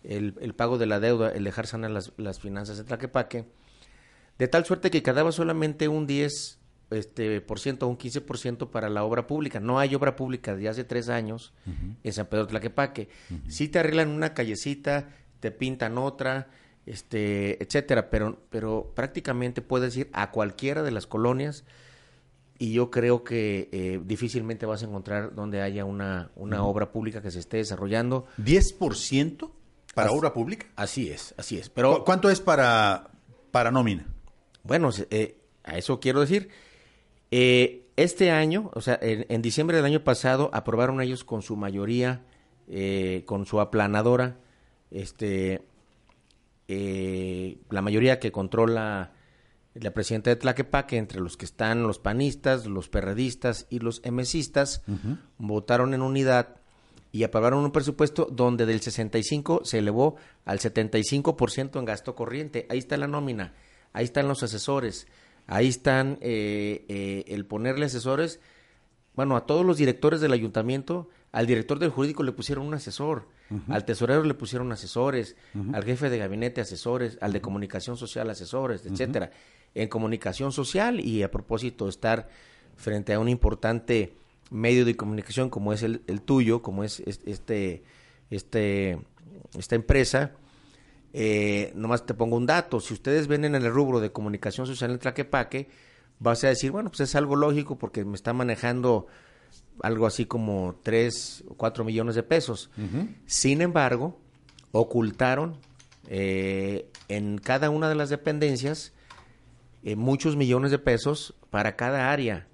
[0.05, 3.47] el, pago de la deuda, el dejar sanar las, las finanzas de Tlaquepaque,
[4.39, 6.61] de tal suerte que quedaba solamente un 10
[6.91, 9.59] este, por ciento, un 15% para la obra pública.
[9.59, 11.53] No hay obra pública de hace tres años
[12.05, 13.09] en San Pedro Tlaquepaque.
[13.49, 15.09] Si te arreglan una callecita,
[15.41, 16.49] te pintan otra,
[16.87, 21.65] este, etcétera, pero, pero prácticamente puedes ir a cualquiera de las colonias
[22.61, 27.20] y yo creo que eh, difícilmente vas a encontrar donde haya una, una obra pública
[27.20, 28.27] que se esté desarrollando.
[28.38, 29.51] ¿10%
[29.94, 30.66] para obra pública?
[30.77, 31.70] Así es, así es.
[31.70, 33.11] Pero, ¿Cuánto es para,
[33.51, 34.07] para nómina?
[34.62, 36.51] Bueno, eh, a eso quiero decir
[37.31, 41.57] Eh, este año, o sea, en, en, diciembre del año pasado, aprobaron ellos con su
[41.57, 42.23] mayoría,
[42.68, 44.38] eh, con su aplanadora,
[44.90, 45.62] este,
[46.66, 49.12] eh, la mayoría que controla
[49.81, 54.83] la presidenta de Tlaquepaque, entre los que están los panistas, los perredistas y los emesistas,
[55.38, 56.57] votaron en unidad
[57.12, 62.66] y aprobaron un presupuesto donde del 65 se elevó al 75% en gasto corriente.
[62.69, 63.55] Ahí está la nómina,
[63.93, 65.07] ahí están los asesores,
[65.47, 68.40] ahí están eh, eh, el ponerle asesores.
[69.16, 73.27] Bueno, a todos los directores del ayuntamiento, al director del jurídico le pusieron un asesor,
[73.69, 75.37] al tesorero le pusieron asesores,
[75.73, 79.33] al jefe de gabinete asesores, al de comunicación social asesores, etcétera.
[79.74, 82.28] En comunicación social y a propósito de estar
[82.76, 84.14] frente a un importante
[84.50, 87.83] medio de comunicación como es el, el tuyo, como es este,
[88.30, 88.98] este,
[89.56, 90.33] esta empresa,
[91.12, 94.90] eh, nomás te pongo un dato, si ustedes ven en el rubro de comunicación social
[94.90, 95.68] en Tlaquepaque,
[96.18, 99.06] vas a decir, bueno, pues es algo lógico porque me está manejando
[99.83, 102.70] algo así como 3 o 4 millones de pesos.
[103.26, 104.20] Sin embargo,
[104.72, 105.56] ocultaron
[106.09, 108.92] eh, en cada una de las dependencias
[109.83, 112.47] eh, muchos millones de pesos para cada área.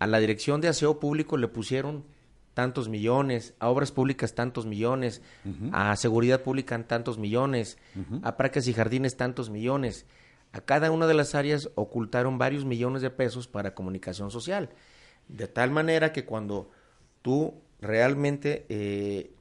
[0.00, 2.04] A la dirección de aseo público le pusieron
[2.52, 5.22] tantos millones, a obras públicas tantos millones,
[5.70, 7.78] a seguridad pública tantos millones,
[8.22, 10.04] a parques y jardines tantos millones.
[10.52, 14.70] A cada una de las áreas ocultaron varios millones de pesos para comunicación social.
[15.28, 16.70] De tal manera que cuando
[17.22, 19.32] tú realmente eh,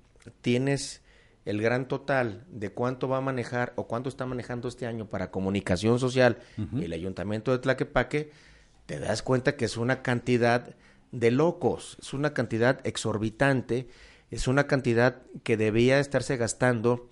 [0.41, 1.01] tienes
[1.45, 5.31] el gran total de cuánto va a manejar o cuánto está manejando este año para
[5.31, 6.37] comunicación social
[6.79, 8.31] el ayuntamiento de Tlaquepaque,
[8.85, 10.75] te das cuenta que es una cantidad
[11.11, 13.87] de locos, es una cantidad exorbitante,
[14.29, 17.09] es una cantidad que debía estarse gastando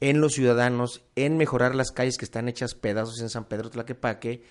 [0.00, 4.44] en los ciudadanos, en mejorar las calles que están hechas pedazos en San Pedro Tlaquepaque,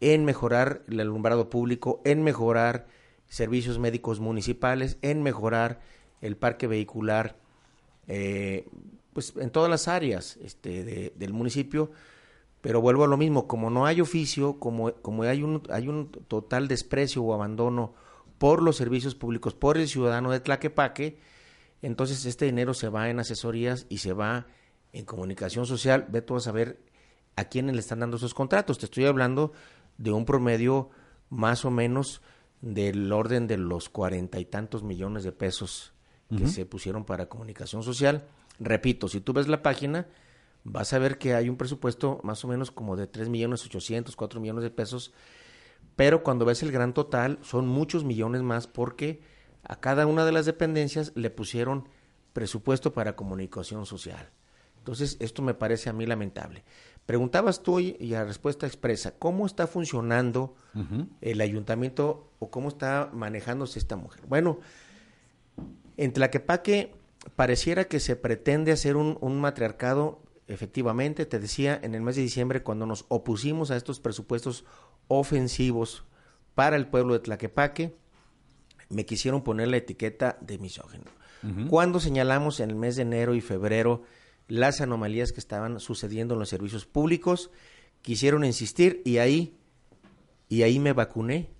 [0.00, 2.86] en mejorar el alumbrado público, en mejorar
[3.28, 5.80] servicios médicos municipales, en mejorar
[6.20, 7.36] el parque vehicular,
[8.08, 8.68] eh,
[9.12, 11.90] pues en todas las áreas este, del municipio.
[12.60, 16.12] Pero vuelvo a lo mismo, como no hay oficio, como, como hay, un, hay un
[16.28, 17.94] total desprecio o abandono
[18.38, 21.18] por los servicios públicos, por el ciudadano de Tlaquepaque,
[21.82, 24.46] entonces este dinero se va en asesorías y se va
[24.92, 26.06] en comunicación social.
[26.08, 26.78] Ve tú a saber
[27.34, 28.78] a quiénes le están dando esos contratos.
[28.78, 29.52] Te estoy hablando
[29.98, 30.90] de un promedio
[31.28, 32.22] más o menos
[32.60, 35.91] del orden de los cuarenta y tantos millones de pesos
[36.36, 38.24] que se pusieron para comunicación social.
[38.58, 40.06] Repito, si tú ves la página,
[40.64, 44.16] vas a ver que hay un presupuesto más o menos como de tres millones ochocientos,
[44.16, 45.12] cuatro millones de pesos,
[45.96, 49.20] pero cuando ves el gran total son muchos millones más porque
[49.62, 51.88] a cada una de las dependencias le pusieron
[52.32, 54.30] presupuesto para comunicación social.
[54.78, 56.64] Entonces, esto me parece a mí lamentable.
[57.06, 60.56] Preguntabas tú y a respuesta expresa, ¿cómo está funcionando
[61.20, 64.22] el ayuntamiento o cómo está manejándose esta mujer?
[64.26, 64.58] Bueno,
[65.96, 66.92] en Tlaquepaque
[67.36, 72.22] pareciera que se pretende hacer un, un matriarcado, efectivamente, te decía, en el mes de
[72.22, 74.64] diciembre, cuando nos opusimos a estos presupuestos
[75.08, 76.04] ofensivos
[76.54, 77.94] para el pueblo de Tlaquepaque,
[78.88, 81.04] me quisieron poner la etiqueta de misógino.
[81.68, 84.02] Cuando señalamos en el mes de enero y febrero
[84.46, 87.50] las anomalías que estaban sucediendo en los servicios públicos,
[88.00, 89.56] quisieron insistir y ahí,
[90.48, 91.50] y ahí me vacuné,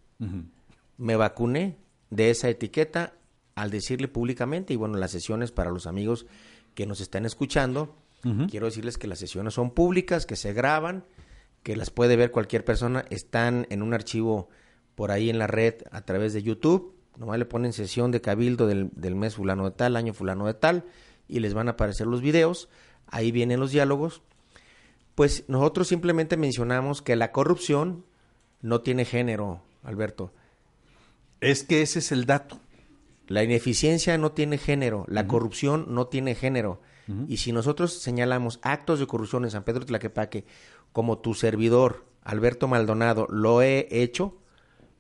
[0.99, 1.79] me vacuné
[2.11, 3.14] de esa etiqueta
[3.55, 6.27] al decirle públicamente, y bueno, las sesiones para los amigos
[6.75, 7.95] que nos están escuchando,
[8.49, 11.05] quiero decirles que las sesiones son públicas, que se graban,
[11.62, 14.49] que las puede ver cualquier persona, están en un archivo
[14.95, 18.67] por ahí en la red a través de YouTube, nomás le ponen sesión de cabildo
[18.67, 20.85] del, del mes fulano de tal, año fulano de tal,
[21.29, 22.69] y les van a aparecer los videos,
[23.07, 24.23] ahí vienen los diálogos,
[25.15, 28.05] pues nosotros simplemente mencionamos que la corrupción
[28.62, 30.33] no tiene género, Alberto.
[31.41, 32.61] Es que ese es el dato.
[33.29, 36.81] La ineficiencia no tiene género, la corrupción no tiene género.
[37.29, 40.46] Y si nosotros señalamos actos de corrupción en San Pedro Tlaquepaque,
[40.92, 44.38] como tu servidor, Alberto Maldonado, lo he hecho,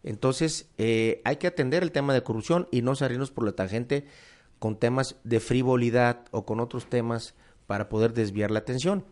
[0.02, 4.06] entonces eh, hay que atender el tema de corrupción y no salirnos por la tangente
[4.58, 7.34] con temas de frivolidad o con otros temas
[7.66, 9.04] para poder desviar la atención.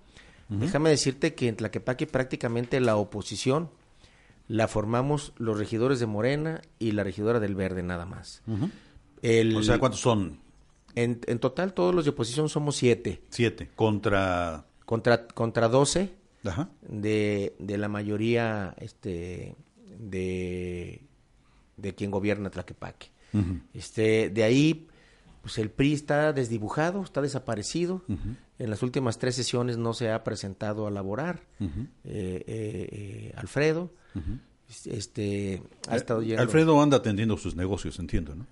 [0.49, 3.71] Déjame decirte que en Tlaquepaque prácticamente la oposición
[4.49, 8.43] la formamos los regidores de Morena y la regidora del Verde nada más.
[9.23, 10.39] El, o sea, ¿cuántos son?
[10.95, 13.23] En, en, total todos los de oposición somos siete.
[13.31, 13.71] Siete.
[13.77, 14.67] Contra...
[14.85, 16.15] Contra, contra doce
[16.89, 19.55] De, de la mayoría este,
[19.99, 21.03] de,
[21.77, 23.09] de quien gobierna Tlaquepaque.
[23.73, 24.89] este, de ahí
[25.43, 28.03] pues el PRI está desdibujado, está desaparecido.
[28.59, 31.67] En las últimas tres sesiones no se ha presentado a laborar eh,
[32.05, 33.91] eh, eh, Alfredo.
[34.85, 36.43] este, ha estado yendo.
[36.43, 38.47] Alfredo anda atendiendo sus negocios, entiendo, ¿no?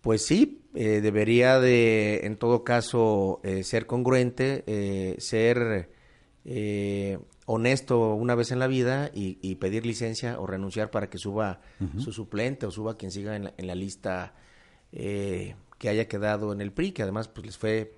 [0.00, 5.90] Pues sí, eh, debería de, en todo caso, eh, ser congruente, eh, ser
[6.46, 11.18] eh, honesto una vez en la vida y, y pedir licencia o renunciar para que
[11.18, 11.60] suba
[11.98, 14.34] su suplente o suba quien siga en la, en la lista
[14.92, 17.92] eh, que haya quedado en el PRI, que además pues les fue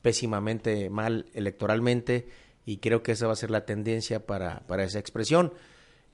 [0.00, 2.28] pésimamente mal electoralmente
[2.64, 5.52] y creo que esa va a ser la tendencia para, para esa expresión.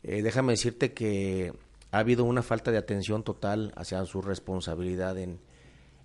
[0.03, 1.53] Déjame decirte que
[1.91, 5.41] ha habido una falta de atención total hacia su responsabilidad en,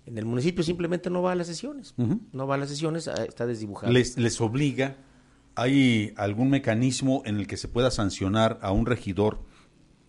[0.06, 3.24] en el municipio, simplemente no va a las sesiones, no va a las sesiones, ah,
[3.24, 3.92] está desdibujado.
[3.92, 4.96] Les, les obliga,
[5.54, 9.40] ¿hay algún mecanismo en el que se pueda sancionar a un regidor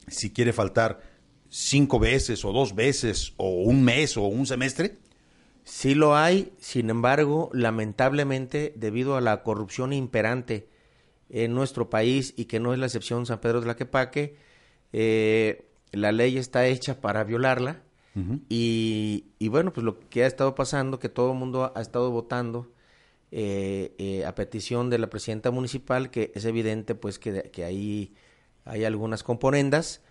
[0.08, 1.02] si quiere faltar
[1.50, 5.00] cinco veces o dos veces o un mes o un semestre?
[5.64, 10.70] Sí lo hay, sin embargo, lamentablemente, debido a la corrupción imperante
[11.30, 14.36] en nuestro país y que no es la excepción San Pedro de la Quepaque,
[14.94, 17.82] eh, la ley está hecha para violarla
[18.50, 22.12] y, y bueno, pues lo que ha estado pasando, que todo el mundo ha estado
[22.12, 22.72] votando
[23.32, 28.14] eh, eh, a petición de la presidenta municipal, que es evidente pues que, que ahí
[28.64, 30.02] hay algunas componendas,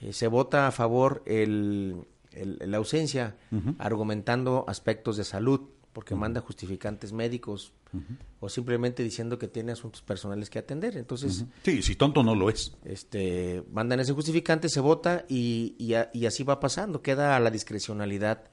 [0.00, 3.36] eh, se vota a favor el, el- la ausencia,
[3.78, 5.60] argumentando aspectos de salud,
[5.92, 7.72] porque manda justificantes médicos
[8.40, 10.96] o simplemente diciendo que tiene asuntos personales que atender.
[10.96, 12.74] Entonces, Sí, si tonto no lo es.
[12.84, 17.02] este, mandan ese justificante, se vota y, y, a- y así va pasando.
[17.02, 18.44] Queda a la discrecionalidad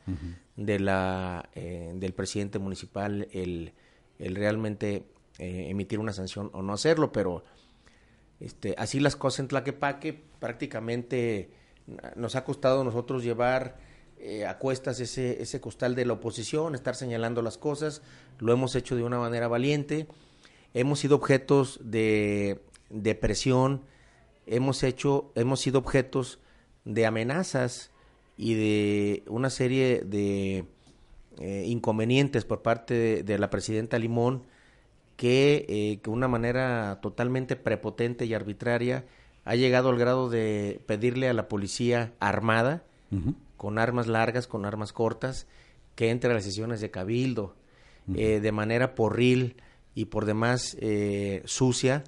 [0.58, 3.72] de la, eh, del presidente municipal el,
[4.18, 5.06] el realmente
[5.38, 7.46] eh, emitir una sanción o no hacerlo, pero
[8.42, 11.52] este, así las cosas en Tlaquepaque prácticamente
[12.18, 13.78] nos ha costado a nosotros llevar
[14.20, 14.46] eh,
[15.00, 18.02] ese, ese costal de la oposición, estar señalando las cosas,
[18.40, 20.08] lo hemos hecho de una manera valiente,
[20.74, 22.60] hemos sido objetos de,
[22.90, 23.82] de presión,
[24.46, 26.40] hemos hecho, hemos sido objetos
[26.86, 27.92] de amenazas
[28.38, 30.66] y de una serie de
[31.40, 34.44] eh, inconvenientes por parte de, la presidenta Limón
[35.16, 39.06] que, eh, de una manera totalmente prepotente y arbitraria
[39.46, 42.84] ha llegado al grado de pedirle a la policía armada,
[43.58, 45.48] con armas largas, con armas cortas,
[45.96, 47.56] que entre a las sesiones de cabildo,
[48.16, 49.58] eh, de manera porril
[49.96, 52.04] y por demás eh, sucia.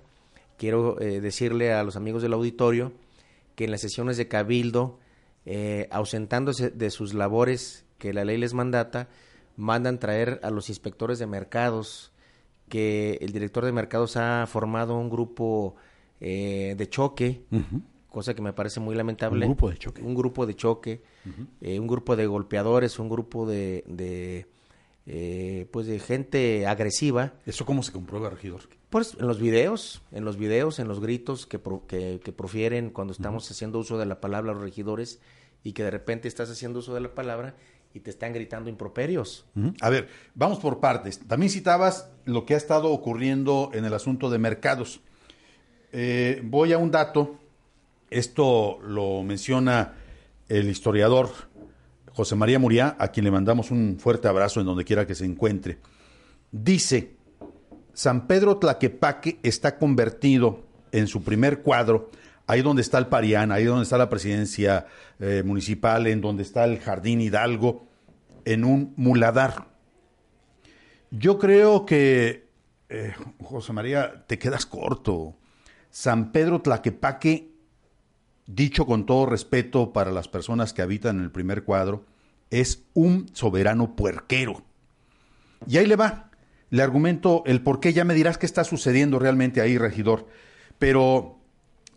[0.58, 2.94] Quiero eh, decirle a los amigos del auditorio
[3.56, 5.00] que en las sesiones de cabildo,
[5.46, 9.10] eh, ausentándose de sus labores que la ley les mandata,
[9.58, 12.12] mandan traer a los inspectores de mercados,
[12.70, 15.76] que el director de mercados ha formado un grupo
[16.20, 17.44] eh, de choque,
[18.12, 19.46] cosa que me parece muy lamentable.
[19.46, 20.02] Un grupo de choque.
[20.04, 21.02] Un grupo de choque,
[21.62, 24.46] eh, un grupo de golpeadores, un grupo de, de,
[25.08, 27.34] eh, pues de gente agresiva.
[27.46, 28.62] ¿Eso cómo se comprueba, regidor?
[28.90, 32.90] Pues en los videos, en los videos, en los gritos que, pro- que, que profieren
[32.90, 35.20] cuando estamos haciendo uso de la palabra los regidores
[35.64, 37.56] y que de repente estás haciendo uso de la palabra
[37.94, 39.46] y te están gritando improperios.
[39.82, 41.20] A ver, vamos por partes.
[41.20, 45.02] También citabas lo que ha estado ocurriendo en el asunto de mercados.
[45.92, 47.36] Eh, voy a un dato.
[48.12, 49.94] Esto lo menciona
[50.50, 51.30] el historiador
[52.14, 55.24] José María Muriá, a quien le mandamos un fuerte abrazo en donde quiera que se
[55.24, 55.80] encuentre.
[56.52, 57.16] Dice,
[57.94, 62.12] San Pedro Tlaquepaque está convertido en su primer cuadro,
[62.48, 64.88] ahí donde está el Parián, ahí donde está la presidencia
[65.22, 67.88] eh, municipal, en donde está el Jardín Hidalgo,
[68.44, 69.70] en un muladar.
[71.12, 72.50] Yo creo que,
[72.90, 75.38] eh, José María, te quedas corto.
[75.90, 77.51] San Pedro Tlaquepaque,
[78.56, 82.06] dicho con todo respeto para las personas que habitan en el primer cuadro,
[82.50, 84.64] es un soberano puerquero.
[85.68, 86.32] Y ahí le va.
[86.70, 87.94] Le argumento el por qué.
[87.94, 90.28] Ya me dirás qué está sucediendo realmente ahí, regidor.
[90.80, 91.40] Pero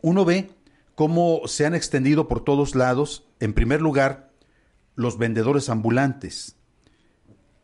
[0.03, 0.51] uno ve
[0.95, 4.31] cómo se han extendido por todos lados, en primer lugar,
[4.95, 6.57] los vendedores ambulantes.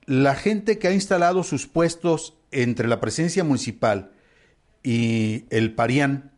[0.06, 4.12] La gente que ha instalado sus puestos entre la presencia municipal
[4.82, 6.29] y el Parián,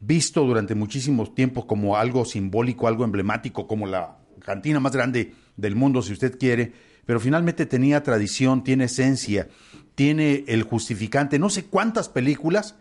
[0.00, 5.74] visto durante muchísimos tiempos como algo simbólico, algo emblemático, como la cantina más grande del
[5.74, 6.72] mundo, si usted quiere,
[7.04, 9.48] pero finalmente tenía tradición, tiene esencia,
[9.94, 11.38] tiene el justificante.
[11.38, 12.76] No sé cuántas películas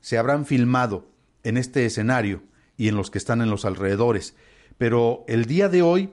[0.00, 1.08] se habrán filmado
[1.42, 2.42] en este escenario
[2.76, 4.34] y en los que están en los alrededores.
[4.78, 6.10] Pero el día de hoy,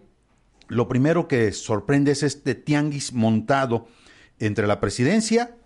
[0.67, 3.87] lo primero que sorprende es este tianguis montado
[4.39, 5.57] entre la presidencia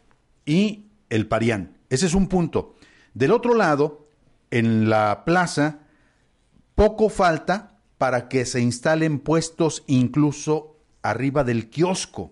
[0.45, 1.77] y el Parián.
[1.89, 2.75] Ese es un punto.
[3.13, 4.06] Del otro lado,
[4.51, 5.79] en la plaza,
[6.75, 12.31] poco falta para que se instalen puestos incluso arriba del kiosco.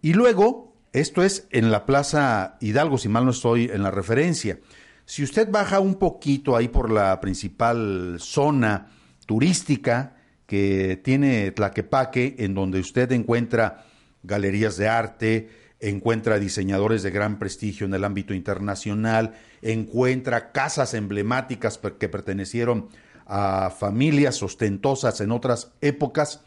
[0.00, 4.60] Y luego, esto es en la Plaza Hidalgo, si mal no estoy en la referencia.
[5.04, 8.88] Si usted baja un poquito ahí por la principal zona
[9.26, 10.16] turística
[10.46, 13.84] que tiene Tlaquepaque, en donde usted encuentra
[14.22, 15.48] galerías de arte,
[15.80, 22.88] encuentra diseñadores de gran prestigio en el ámbito internacional, encuentra casas emblemáticas que pertenecieron
[23.26, 26.40] a familias ostentosas en otras épocas,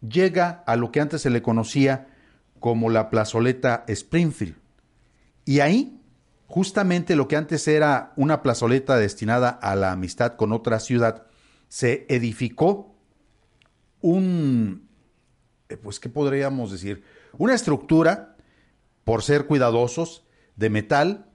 [0.00, 2.08] llega a lo que antes se le conocía
[2.60, 4.56] como la plazoleta Springfield.
[5.44, 6.00] Y ahí,
[6.46, 11.26] justamente lo que antes era una plazoleta destinada a la amistad con otra ciudad,
[11.68, 12.94] se edificó
[14.00, 14.88] un,
[15.68, 17.02] eh, pues, ¿qué podríamos decir?
[17.38, 18.29] Una estructura,
[19.04, 20.24] por ser cuidadosos,
[20.56, 21.30] de metal,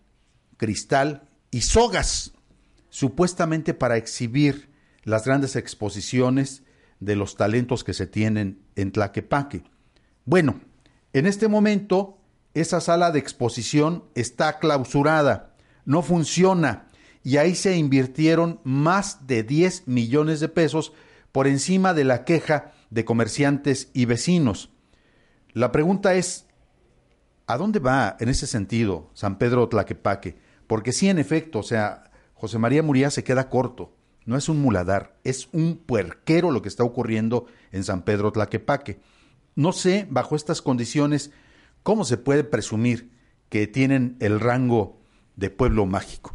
[0.57, 2.33] cristal y sogas,
[2.89, 4.69] supuestamente para exhibir
[5.03, 6.63] las grandes exposiciones
[6.99, 9.63] de los talentos que se tienen en Tlaquepaque.
[10.25, 10.61] Bueno,
[11.13, 12.19] en este momento
[12.53, 15.55] esa sala de exposición está clausurada,
[15.85, 16.87] no funciona
[17.23, 20.93] y ahí se invirtieron más de 10 millones de pesos
[21.31, 24.69] por encima de la queja de comerciantes y vecinos.
[25.53, 26.44] La pregunta es,
[27.47, 30.37] ¿a dónde va en ese sentido San Pedro Tlaquepaque?
[30.67, 33.93] Porque sí, en efecto, o sea, José María Muría se queda corto.
[34.25, 38.99] No es un muladar, es un puerquero lo que está ocurriendo en San Pedro Tlaquepaque.
[39.55, 41.31] No sé, bajo estas condiciones,
[41.83, 43.11] cómo se puede presumir
[43.49, 44.97] que tienen el rango
[45.35, 46.33] de pueblo mágico.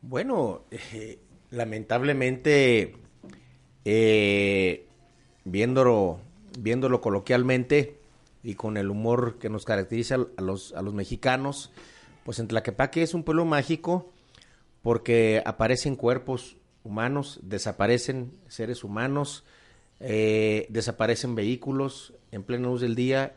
[0.00, 1.18] Bueno, eh,
[1.50, 2.94] lamentablemente,
[3.84, 4.86] eh,
[5.44, 6.20] viéndolo,
[6.58, 7.97] viéndolo coloquialmente
[8.48, 11.70] y con el humor que nos caracteriza a los, a los mexicanos,
[12.24, 14.10] pues en Tlaquepaque es un pueblo mágico
[14.80, 19.44] porque aparecen cuerpos humanos, desaparecen seres humanos,
[20.00, 23.36] eh, desaparecen vehículos en plena luz del día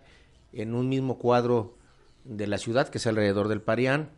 [0.53, 1.77] en un mismo cuadro
[2.23, 4.11] de la ciudad, que es alrededor del Parián,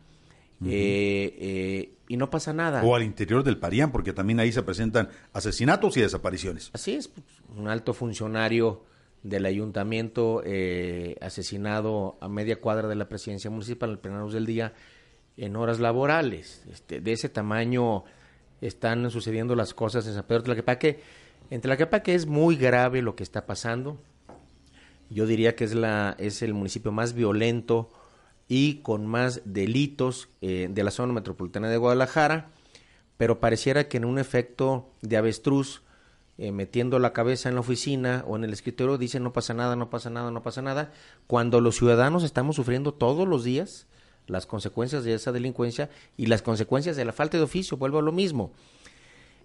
[0.64, 2.84] eh, eh, y no pasa nada.
[2.84, 6.70] O al interior del Parián, porque también ahí se presentan asesinatos y desapariciones.
[6.72, 7.26] Así es, pues,
[7.56, 8.93] un alto funcionario
[9.24, 10.42] del ayuntamiento
[11.20, 14.74] asesinado a media cuadra de la presidencia municipal en plena luz del día
[15.36, 16.64] en horas laborales.
[16.70, 18.04] Este, de ese tamaño
[18.60, 21.00] están sucediendo las cosas en San Pedro Tlaquepaque
[21.50, 23.98] en Tlaquepaque es muy grave lo que está pasando.
[25.10, 27.90] Yo diría que es, la, es el municipio más violento
[28.48, 32.50] y con más delitos eh, de la zona metropolitana de Guadalajara,
[33.16, 35.82] pero pareciera que en un efecto de avestruz,
[36.38, 39.76] eh, metiendo la cabeza en la oficina o en el escritorio, dicen no pasa nada,
[39.76, 40.92] no pasa nada, no pasa nada,
[41.26, 43.86] cuando los ciudadanos estamos sufriendo todos los días
[44.26, 48.02] las consecuencias de esa delincuencia y las consecuencias de la falta de oficio, vuelvo a
[48.02, 48.52] lo mismo.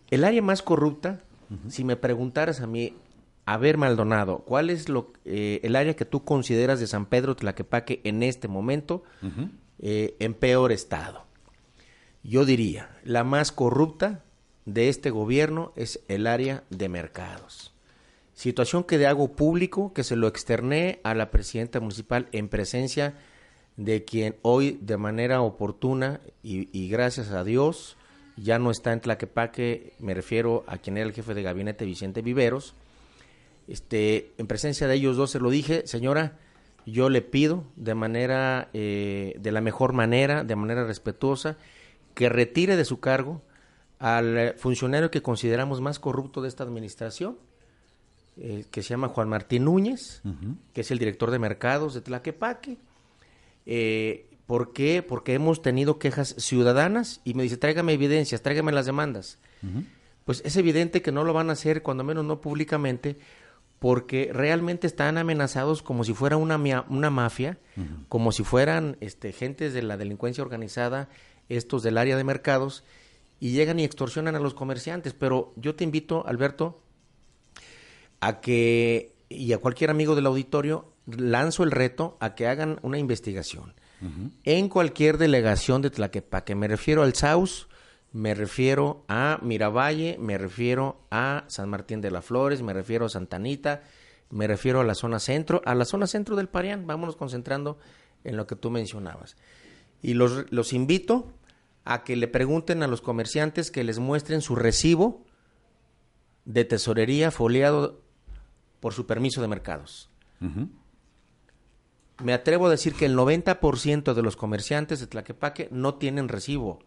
[0.10, 1.22] El área más corrupta
[1.68, 2.94] si me preguntaras a mí,
[3.46, 7.36] a ver, Maldonado, ¿cuál es lo, eh, el área que tú consideras de San Pedro
[7.36, 9.04] Tlaquepaque en este momento
[9.80, 11.26] eh, en peor estado?
[12.22, 14.24] Yo diría, la más corrupta
[14.74, 17.74] de este gobierno es el área de mercados.
[18.34, 23.16] Situación que de hago público, que se lo externé a la presidenta municipal en presencia
[23.76, 27.98] de quien hoy de manera oportuna y gracias a Dios
[28.42, 32.22] ya no está en Tlaquepaque, me refiero a quien era el jefe de gabinete, Vicente
[32.22, 32.74] Viveros.
[33.68, 36.38] Este, en presencia de ellos dos se lo dije, señora,
[36.86, 41.58] yo le pido de manera, eh, de la mejor manera, de manera respetuosa,
[42.16, 43.42] que retire de su cargo
[44.00, 47.38] al funcionario que consideramos más corrupto de esta administración,
[48.38, 50.22] eh, que se llama Juan Martín Núñez,
[50.74, 52.78] que es el director de mercados de Tlaquepaque.
[53.66, 55.04] Eh, ¿Por qué?
[55.04, 59.38] Porque hemos tenido quejas ciudadanas y me dice, tráigame evidencias, tráigame las demandas.
[60.24, 63.18] Pues es evidente que no lo van a hacer, cuando menos no públicamente,
[63.80, 67.58] porque realmente están amenazados como si fuera una, una mafia,
[68.08, 71.10] como si fueran este, gentes de la delincuencia organizada,
[71.50, 72.84] estos del área de mercados,
[73.40, 75.14] y llegan y extorsionan a los comerciantes.
[75.14, 76.82] Pero yo te invito, Alberto,
[78.20, 82.98] a que, y a cualquier amigo del auditorio, lanzo el reto a que hagan una
[82.98, 83.74] investigación
[84.46, 86.56] en cualquier delegación de Tlaquepaque.
[86.56, 87.68] Me refiero al SAUS,
[88.14, 93.10] me refiero a Miravalle, me refiero a San Martín de las Flores, me refiero a
[93.10, 93.84] Santanita,
[94.30, 96.88] me refiero a la zona centro, a la zona centro del Parián.
[96.88, 97.78] Vámonos concentrando
[98.24, 99.36] en lo que tú mencionabas.
[100.02, 101.34] Y los, los invito
[101.90, 105.26] a que le pregunten a los comerciantes que les muestren su recibo
[106.46, 108.02] de tesorería foliado
[108.80, 110.10] por su permiso de mercados
[112.24, 116.80] me atrevo a decir que el 90% de los comerciantes de Tlaquepaque no tienen recibo,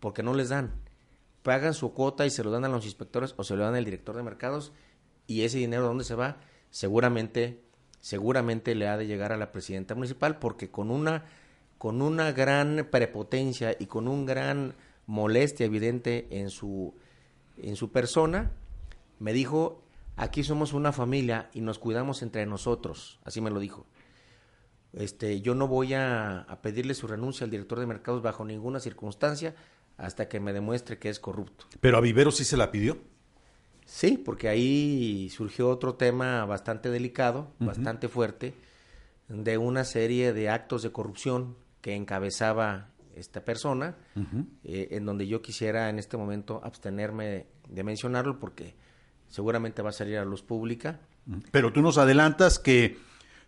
[0.00, 0.72] porque no les dan.
[1.42, 3.84] Pagan su cuota y se lo dan a los inspectores o se lo dan al
[3.84, 4.72] director de mercados
[5.26, 6.38] y ese dinero ¿dónde se va?
[6.70, 7.62] Seguramente,
[8.00, 11.24] seguramente le ha de llegar a la presidenta municipal porque con una,
[11.78, 14.74] con una gran prepotencia y con un gran
[15.06, 16.94] molestia evidente en su,
[17.56, 18.52] en su persona,
[19.20, 19.82] me dijo,
[20.16, 23.86] aquí somos una familia y nos cuidamos entre nosotros, así me lo dijo.
[24.92, 28.80] Este, yo no voy a, a pedirle su renuncia al director de mercados bajo ninguna
[28.80, 29.54] circunstancia
[29.96, 31.66] hasta que me demuestre que es corrupto.
[31.80, 32.98] Pero a Vivero sí se la pidió.
[33.84, 38.54] Sí, porque ahí surgió otro tema bastante delicado, bastante fuerte,
[39.28, 43.96] de una serie de actos de corrupción que encabezaba esta persona,
[44.64, 48.76] eh, en donde yo quisiera en este momento abstenerme de, de, mencionarlo porque
[49.26, 51.00] seguramente va a salir a luz pública.
[51.50, 52.96] Pero tú nos adelantas que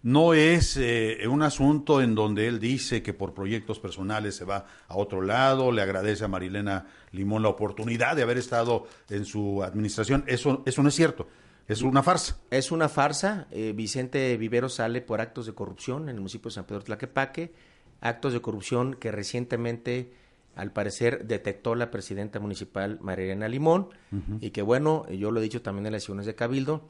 [0.03, 4.66] no es eh, un asunto en donde él dice que por proyectos personales se va
[4.89, 9.62] a otro lado, le agradece a Marilena Limón la oportunidad de haber estado en su
[9.62, 10.24] administración.
[10.26, 11.28] Eso, eso no es cierto.
[11.68, 12.39] Es una farsa.
[12.51, 13.47] Es una farsa.
[13.51, 17.53] Eh, Vicente Vivero sale por actos de corrupción en el municipio de San Pedro Tlaquepaque,
[18.01, 20.12] actos de corrupción que recientemente,
[20.55, 24.38] al parecer, detectó la presidenta municipal Marilena Limón uh -huh.
[24.40, 26.88] y que, bueno, yo lo he dicho también en las sesiones de Cabildo,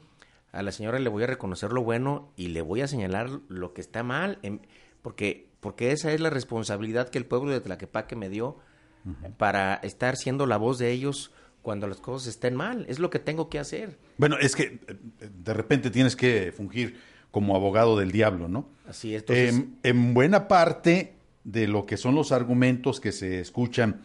[0.51, 3.73] a la señora le voy a reconocer lo bueno y le voy a señalar lo
[3.73, 4.61] que está mal, en,
[5.01, 8.57] porque, porque esa es la responsabilidad que el pueblo de Tlaquepaque me dio
[9.05, 9.35] uh -huh.
[9.37, 11.31] para estar siendo la voz de ellos
[11.61, 12.85] cuando las cosas estén mal.
[12.89, 13.97] Es lo que tengo que hacer.
[14.17, 14.79] Bueno, es que
[15.19, 16.97] de repente tienes que fungir
[17.31, 18.67] como abogado del diablo, ¿no?
[18.87, 19.21] Así es.
[19.21, 19.55] Entonces...
[19.55, 21.13] en, en buena parte
[21.43, 24.01] de lo que son los argumentos que se escuchan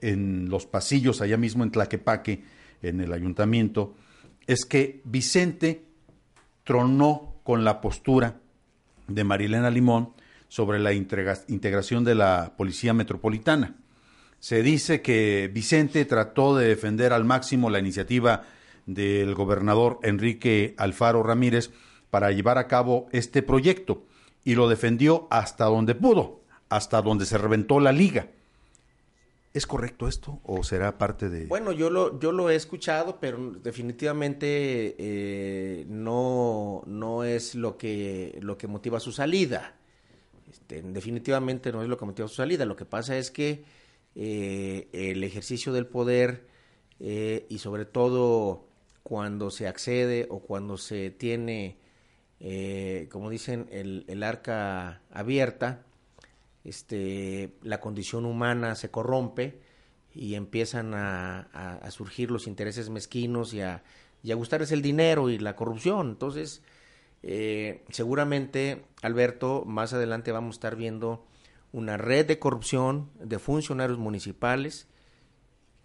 [0.00, 2.42] en los pasillos allá mismo en Tlaquepaque,
[2.82, 3.94] en el ayuntamiento,
[4.46, 5.82] es que Vicente
[6.64, 8.40] tronó con la postura
[9.08, 10.12] de Marilena Limón
[10.48, 13.76] sobre la integra integración de la Policía Metropolitana.
[14.38, 18.44] Se dice que Vicente trató de defender al máximo la iniciativa
[18.86, 21.70] del gobernador Enrique Alfaro Ramírez
[22.10, 24.04] para llevar a cabo este proyecto
[24.44, 28.28] y lo defendió hasta donde pudo, hasta donde se reventó la liga.
[29.54, 31.46] ¿Es correcto esto o será parte de...?
[31.46, 38.38] Bueno, yo lo, yo lo he escuchado, pero definitivamente eh, no, no es lo que,
[38.42, 39.74] lo que motiva su salida.
[40.50, 42.66] Este, definitivamente no es lo que motiva su salida.
[42.66, 43.64] Lo que pasa es que
[44.14, 46.46] eh, el ejercicio del poder
[47.00, 48.66] eh, y sobre todo
[49.02, 51.78] cuando se accede o cuando se tiene,
[52.40, 55.84] eh, como dicen, el, el, arca abierta,
[56.64, 59.60] este, la condición humana se corrompe
[60.14, 63.82] y empiezan a, a, surgir los intereses mezquinos y a,
[64.22, 66.10] y a, gustarles el dinero y la corrupción.
[66.10, 66.62] Entonces,
[67.22, 71.24] eh, seguramente, Alberto, más adelante vamos a estar viendo
[71.72, 74.86] una red de corrupción de funcionarios municipales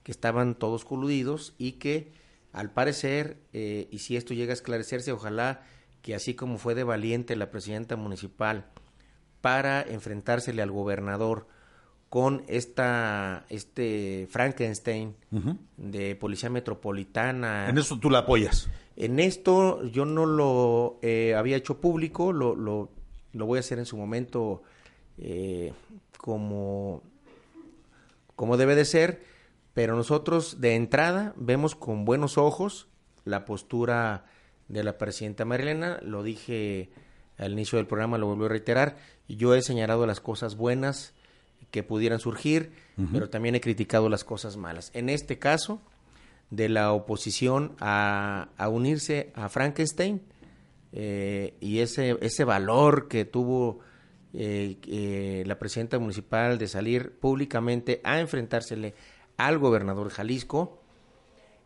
[0.04, 2.12] que estaban todos coludidos y que
[2.51, 5.66] al parecer, eh, y si esto llega a esclarecerse, ojalá
[6.04, 8.66] que así como fue de valiente la presidenta municipal
[9.41, 11.47] para enfrentársele al gobernador
[12.10, 15.58] con esta este Frankenstein uh -huh.
[15.78, 17.70] de policía metropolitana.
[17.70, 18.70] En eso tú la apoyas.
[18.95, 22.91] En esto yo no lo eh, había hecho público, lo, lo,
[23.32, 24.62] lo, voy a hacer en su momento
[25.18, 25.74] eh,
[26.18, 27.01] como,
[28.36, 29.24] como debe de ser,
[29.74, 32.88] pero nosotros de entrada vemos con buenos ojos
[33.26, 34.26] la postura
[34.68, 36.89] de la presidenta Marilena, lo dije
[37.38, 38.97] al inicio del programa, lo vuelvo a reiterar,
[39.28, 41.14] yo he señalado las cosas buenas
[41.72, 43.09] que pudieran surgir, uh -huh.
[43.11, 44.91] pero también he criticado las cosas malas.
[44.93, 45.82] En este caso,
[46.51, 50.22] de la oposición a, a unirse a Frankenstein
[50.91, 53.80] eh, y ese, ese valor que tuvo
[54.34, 58.93] eh, eh, la presidenta municipal de salir públicamente a enfrentársele
[59.38, 60.80] al gobernador Jalisco,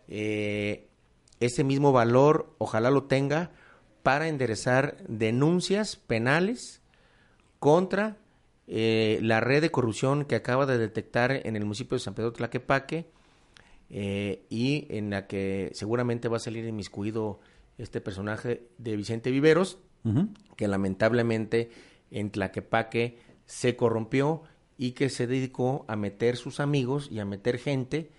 [0.08, 0.87] eh,
[1.40, 3.52] ese mismo valor ojalá lo tenga
[4.04, 6.82] para enderezar denuncias penales
[7.60, 8.18] contra
[8.68, 12.34] eh, la red de corrupción que acaba de detectar en el municipio de San Pedro
[12.34, 13.10] Tlaquepaque
[13.90, 17.40] eh, y en la que seguramente va a salir inmiscuido
[17.78, 20.30] este personaje de Vicente Viveros, uh -huh.
[20.56, 21.70] que lamentablemente
[22.12, 24.44] en Tlaquepaque se corrompió
[24.78, 28.12] y que se dedicó a meter sus amigos y a meter gente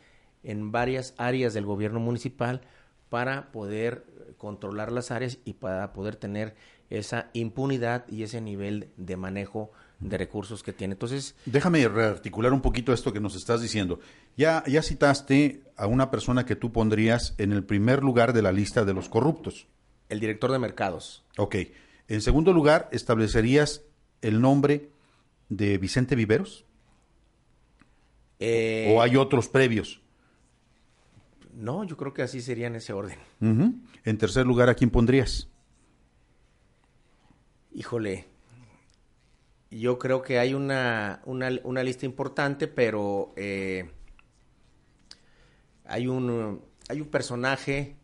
[0.43, 2.63] en varias áreas del gobierno municipal
[3.09, 4.05] para poder
[4.37, 6.55] controlar las áreas y para poder tener
[6.91, 10.93] esa impunidad y ese nivel de manejo de recursos que tiene.
[10.93, 14.01] Entonces, déjame rearticular un poquito esto que nos estás diciendo.
[14.37, 18.53] Ya ya citaste a una persona que tú pondrías en el primer lugar de la
[18.53, 19.67] lista de los corruptos.
[20.09, 21.25] El director de mercados.
[21.37, 21.57] Ok.
[22.07, 23.83] En segundo lugar, establecerías
[24.23, 24.91] el nombre
[25.49, 26.65] de Vicente Viveros.
[28.39, 30.01] Eh, ¿O hay otros previos?
[31.59, 33.19] No, yo creo que así sería en ese orden.
[33.41, 33.81] Uh -huh.
[34.05, 35.49] En tercer lugar, ¿a quién pondrías?
[37.73, 38.27] Híjole,
[39.69, 43.91] yo creo que hay una, una, una lista importante, pero eh,
[45.85, 47.97] hay un, hay un personaje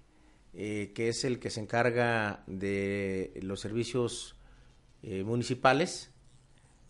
[0.52, 4.36] eh, que es el que se encarga de los servicios
[5.02, 6.10] eh, municipales,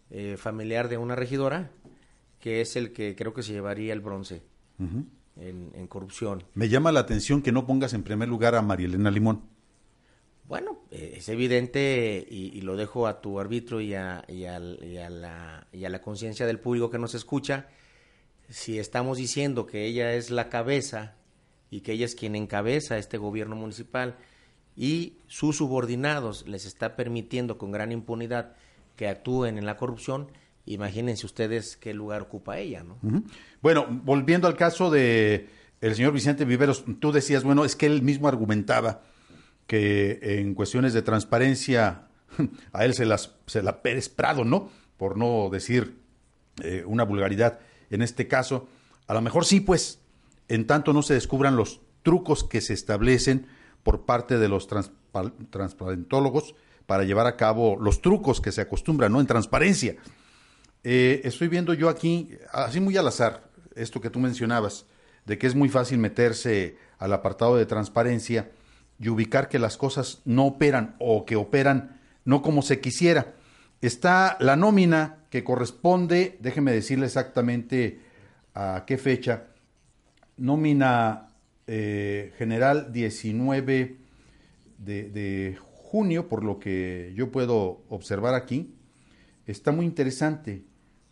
[0.09, 1.73] eh, familiar de una regidora,
[2.41, 4.43] que es el que creo que se llevaría el bronce
[5.37, 6.45] en, en corrupción.
[6.55, 9.43] Me llama la atención que no pongas en primer lugar a María Elena Limón.
[10.47, 14.47] Bueno, eh, es evidente y, y lo dejo a tu árbitro y a, y y
[14.47, 14.59] a
[15.11, 17.69] la, y a la conciencia del público que nos escucha.
[18.51, 21.17] Si estamos diciendo que ella es la cabeza
[21.71, 24.19] y que ella es quien encabeza este gobierno municipal
[24.77, 28.55] y sus subordinados les está permitiendo con gran impunidad
[28.97, 30.29] que actúen en la corrupción,
[30.67, 32.99] imagínense ustedes qué lugar ocupa ella, ¿no?
[33.63, 35.49] Bueno, volviendo al caso de
[35.81, 39.03] el señor Vicente Viveros, tú decías, bueno, es que él mismo argumentaba
[39.67, 42.09] que en cuestiones de transparencia
[42.73, 44.71] a él se las se la Pérez Prado, ¿no?
[44.97, 45.97] Por no decir
[46.63, 47.61] eh, una vulgaridad
[47.91, 48.69] en este caso.
[49.07, 50.01] A lo mejor sí, pues,
[50.49, 53.47] en tanto no se descubran los trucos que se establecen
[53.83, 56.55] por parte de los transpa- transparentólogos
[56.87, 59.21] para llevar a cabo los trucos que se acostumbran, ¿no?
[59.21, 59.97] En transparencia.
[60.87, 64.85] Eh, estoy viendo yo aquí, así muy al azar, esto que tú mencionabas,
[65.25, 68.51] de que es muy fácil meterse al apartado de transparencia
[68.99, 73.33] y ubicar que las cosas no operan o que operan no como se quisiera.
[73.81, 78.01] Está la nómina que corresponde, déjeme decirle exactamente
[78.55, 79.45] a qué fecha,
[80.37, 81.31] nómina
[81.67, 83.97] eh, general 19
[84.77, 88.75] de, de junio, por lo que yo puedo observar aquí,
[89.47, 90.63] está muy interesante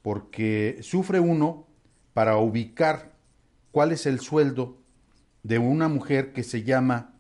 [0.03, 1.67] porque sufre uno
[2.13, 3.13] para ubicar
[3.71, 4.79] cuál es el sueldo
[5.43, 7.15] de una mujer que se llama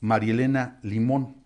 [0.00, 1.36] Marielena Limón.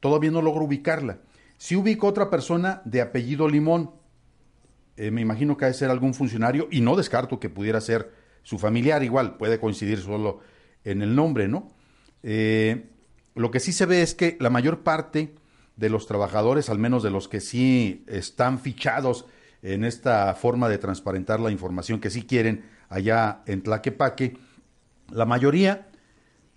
[0.00, 1.20] Todavía no logro ubicarla.
[1.56, 3.90] Si ubico otra persona de apellido Limón,
[4.96, 8.12] eh, me imagino que ha de ser algún funcionario y no descarto que pudiera ser
[8.42, 10.40] su familiar, igual puede coincidir solo
[10.84, 11.70] en el nombre, ¿no?
[12.22, 12.90] Eh,
[13.34, 15.34] lo que sí se ve es que la mayor parte
[15.76, 19.26] de los trabajadores, al menos de los que sí están fichados
[19.62, 24.38] en esta forma de transparentar la información que sí quieren allá en Tlaquepaque,
[25.10, 25.88] la mayoría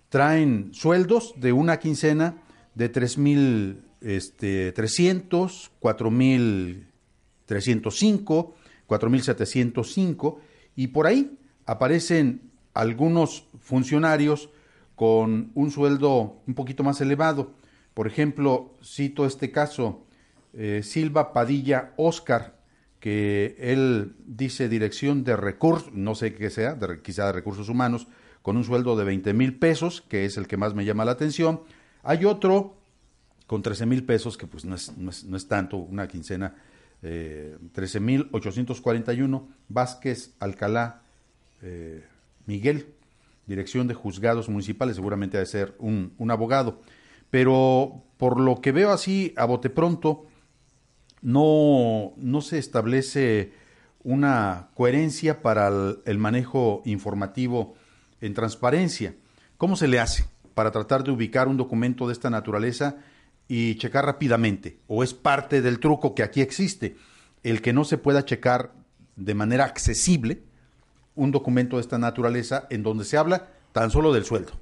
[0.08, 2.36] traen sueldos de una quincena
[2.74, 8.52] de tres mil este, 300, 4.305,
[8.88, 10.38] 4.705
[10.76, 14.50] y por ahí aparecen algunos funcionarios
[14.96, 17.52] con un sueldo un poquito más elevado.
[17.94, 20.04] Por ejemplo, cito este caso,
[20.52, 22.58] eh, Silva Padilla Oscar,
[23.02, 28.06] que él dice dirección de recursos, no sé qué sea, de, quizá de recursos humanos,
[28.42, 31.10] con un sueldo de 20 mil pesos, que es el que más me llama la
[31.10, 31.62] atención.
[32.04, 32.76] Hay otro
[33.48, 36.54] con 13 mil pesos, que pues no es, no es, no es tanto, una quincena,
[37.02, 41.02] eh, 13 mil 841, Vázquez Alcalá
[41.60, 42.04] eh,
[42.46, 42.86] Miguel,
[43.48, 46.80] dirección de juzgados municipales, seguramente ha de ser un, un abogado.
[47.30, 50.28] Pero por lo que veo así a bote pronto,
[51.22, 53.52] no, no se establece
[54.02, 55.68] una coherencia para
[56.04, 57.74] el, manejo informativo
[58.20, 59.14] en transparencia.
[59.56, 62.96] ¿Cómo se le hace para tratar de ubicar un documento de esta naturaleza
[63.46, 64.78] y checar rápidamente?
[64.88, 66.96] ¿O es parte del truco que aquí existe?
[67.44, 68.72] El que no se pueda checar
[69.14, 70.42] de manera accesible
[71.14, 74.52] un documento de esta naturaleza en donde se habla tan solo del sueldo.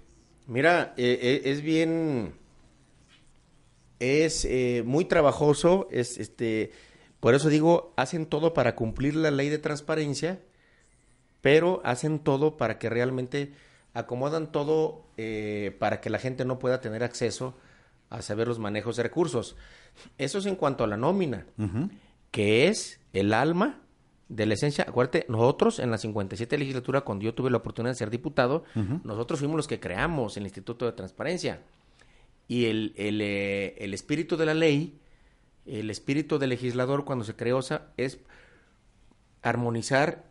[0.47, 2.35] Mira, eh, es bien
[4.01, 6.73] es eh, muy trabajoso, es este,
[7.21, 10.41] por eso digo, hacen todo para cumplir la ley de transparencia,
[11.43, 13.53] pero hacen todo para que realmente
[13.93, 17.55] acomodan todo eh, para que la gente no pueda tener acceso
[18.09, 19.57] a saber los manejos de recursos.
[20.17, 21.91] Eso es en cuanto a la nómina, uh -huh.
[22.31, 23.81] que es el alma
[24.29, 24.87] de la esencia.
[24.89, 28.81] Acuérdate, nosotros en la 57 legislatura, cuando yo tuve la oportunidad de ser diputado, uh
[28.81, 29.01] -huh.
[29.05, 31.61] nosotros fuimos los que creamos el Instituto de Transparencia
[32.51, 34.99] y el, el, eh, el, espíritu de la ley,
[35.67, 37.61] el espíritu del legislador cuando se creó
[37.97, 38.19] es
[39.41, 40.25] armonizar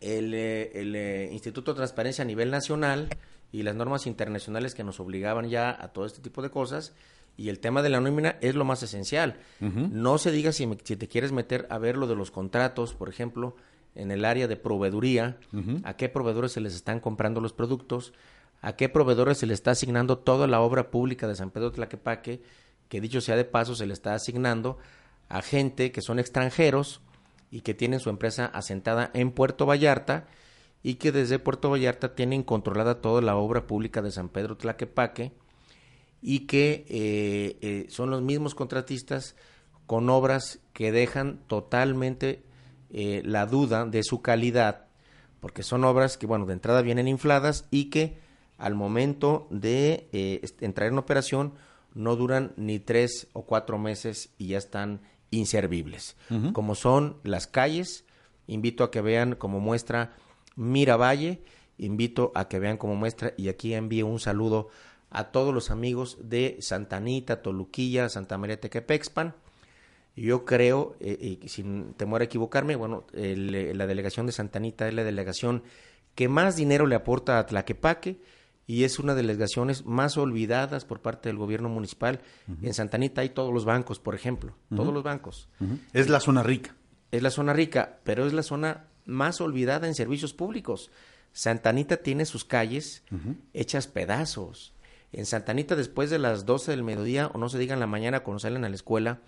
[0.00, 3.10] el, el eh, Instituto de Transparencia a nivel nacional
[3.52, 6.94] y las normas internacionales que nos obligaban ya a todo este tipo de cosas.
[7.36, 9.36] Y el tema de la nómina es lo más esencial.
[9.60, 9.90] Uh -huh.
[9.90, 12.94] No se diga si, me, si, te quieres meter a ver lo de los contratos,
[12.94, 13.54] por ejemplo,
[13.94, 15.80] en el área de proveeduría, uh -huh.
[15.84, 18.14] a qué proveedores se les están comprando los productos,
[18.64, 22.40] a qué proveedores se le está asignando toda la obra pública de San Pedro Tlaquepaque,
[22.88, 24.78] que dicho sea de paso, se le está asignando
[25.28, 27.02] a gente que son extranjeros
[27.50, 30.26] y que tienen su empresa asentada en Puerto Vallarta
[30.82, 35.32] y que desde Puerto Vallarta tienen controlada toda la obra pública de San Pedro Tlaquepaque
[36.22, 39.36] y que eh, eh, son los mismos contratistas
[39.86, 42.42] con obras que dejan totalmente
[42.88, 44.86] eh, la duda de su calidad
[45.40, 48.23] porque son obras que, bueno, de entrada vienen infladas y que
[48.58, 51.54] al momento de eh, entrar en operación
[51.94, 55.00] no duran ni tres o cuatro meses y ya están
[55.30, 56.16] inservibles.
[56.52, 58.04] Como son las calles,
[58.46, 60.14] invito a que vean como muestra
[60.56, 61.42] Miravalle,
[61.78, 64.68] invito a que vean como muestra y aquí envío un saludo
[65.10, 69.34] a todos los amigos de Santa Anita, Toluquilla, Santa María Tequepexpan.
[70.16, 74.94] Yo creo, eh, y sin temor a equivocarme, bueno, la delegación de Santa Anita es
[74.94, 75.64] la delegación
[76.14, 78.20] que más dinero le aporta a Tlaquepaque
[78.66, 82.20] y es una de las delegaciones más olvidadas por parte del gobierno municipal.
[82.62, 85.48] En Santa Anita hay todos los bancos, por ejemplo, todos los bancos.
[85.92, 86.74] Es la zona rica.
[87.10, 90.90] Es la zona rica, pero es la zona más olvidada en servicios públicos.
[91.32, 93.02] Santa Anita tiene sus calles
[93.52, 94.72] hechas pedazos.
[95.12, 97.86] En Santa Anita, después de las 12 del mediodía, o no se diga en la
[97.86, 99.20] mañana cuando salen a la escuela,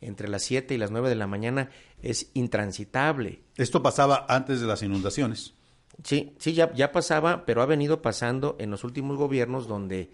[0.00, 1.70] entre las 7 y las 9 de la mañana,
[2.02, 3.40] es intransitable.
[3.56, 5.54] Esto pasaba antes de las inundaciones.
[6.02, 10.10] Sí, sí, ya, ya pasaba, pero ha venido pasando en los últimos gobiernos donde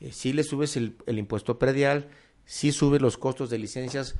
[0.00, 2.08] eh, sí le subes el, impuesto predial,
[2.44, 4.16] sí subes los costos de licencias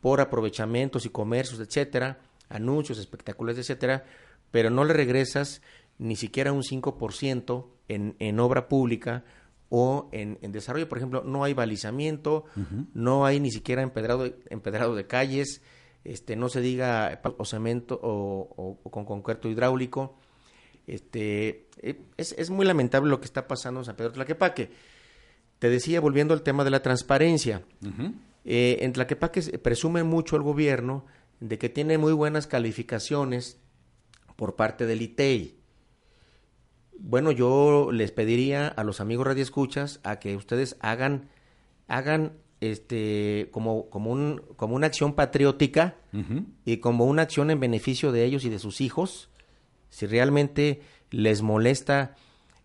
[0.00, 4.04] por aprovechamientos y comercios, etcétera, anuncios, espectáculos, etcétera,
[4.50, 5.62] pero no le regresas
[5.98, 9.24] ni siquiera un 5% en, en obra pública
[9.68, 10.88] o en, desarrollo.
[10.88, 12.44] Por ejemplo, no hay balizamiento,
[12.92, 15.62] no hay ni siquiera empedrado, empedrado de calles,
[16.04, 20.18] este, no se diga o cemento o, o con concreto hidráulico.
[20.86, 24.70] Este, eh, es, es, muy lamentable lo que está pasando en San Pedro Tlaquepaque.
[25.58, 27.62] Te decía, volviendo al tema de la transparencia,
[28.44, 31.06] eh, en Tlaquepaque presume mucho el gobierno
[31.38, 33.60] de que tiene muy buenas calificaciones
[34.36, 35.56] por parte del ITEI.
[36.98, 41.28] Bueno, yo les pediría a los amigos radioescuchas a que ustedes hagan,
[41.88, 45.96] hagan este, como, como, un, como una acción patriótica
[46.64, 49.31] y como una acción en beneficio de ellos y de sus hijos,
[49.92, 50.80] si realmente
[51.10, 52.14] les molesta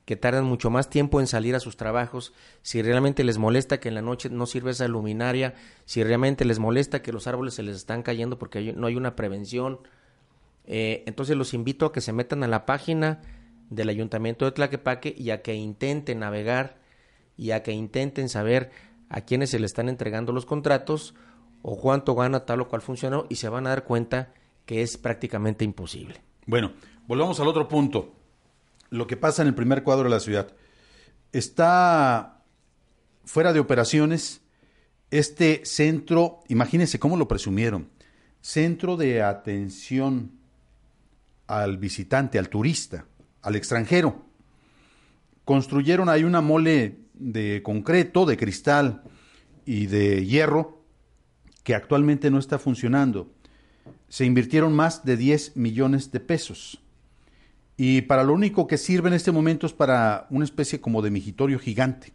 [0.06, 3.90] que tardan mucho más tiempo en salir a sus trabajos, si realmente les molesta que
[3.90, 5.54] en la noche no sirve esa luminaria,
[5.84, 9.18] si realmente les molesta que los árboles se les están cayendo porque no hay una
[9.18, 9.82] prevención,
[10.66, 13.20] eh, entonces los invito a que se metan a la página
[13.70, 16.78] del Ayuntamiento de Tlaquepaque y a que intenten navegar
[17.36, 18.72] y a que intenten saber
[19.10, 21.14] a quiénes se le están entregando los contratos
[21.62, 24.34] o cuánto gana tal o cual funcionó y se van a dar cuenta
[24.66, 26.27] que es prácticamente imposible.
[26.48, 26.72] Bueno,
[27.08, 28.14] Volvamos al otro punto.
[28.90, 30.54] Lo que pasa en el primer cuadro de la ciudad.
[31.32, 32.44] Está
[33.24, 34.42] fuera de operaciones
[35.10, 37.90] este centro, imagínense cómo lo presumieron,
[38.42, 40.32] centro de atención
[41.48, 43.06] al visitante, al turista,
[43.42, 44.26] al extranjero.
[45.46, 49.04] Construyeron ahí una mole de concreto, de cristal
[49.66, 50.84] y de hierro
[51.64, 53.32] que actualmente no está funcionando.
[54.10, 56.82] Se invirtieron más de 10 millones de pesos.
[57.78, 61.12] Y para lo único que sirve en este momento es para una especie como de
[61.12, 62.12] migitorio gigante,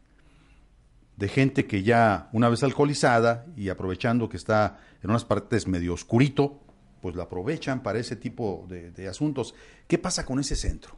[1.17, 5.95] de gente que ya una vez alcoholizada y aprovechando que está en unas partes medio
[5.95, 6.59] oscurito,
[7.01, 9.55] pues lo aprovechan para ese tipo de, asuntos.
[9.87, 10.97] ¿Qué pasa con ese centro?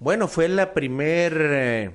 [0.00, 1.90] Bueno, fue la primer, eh,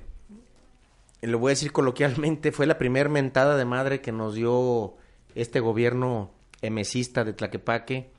[1.21, 4.95] lo voy a decir coloquialmente, fue la primer mentada de madre que nos dio
[5.36, 6.32] este gobierno
[6.64, 8.09] emesista de Tlaquepaque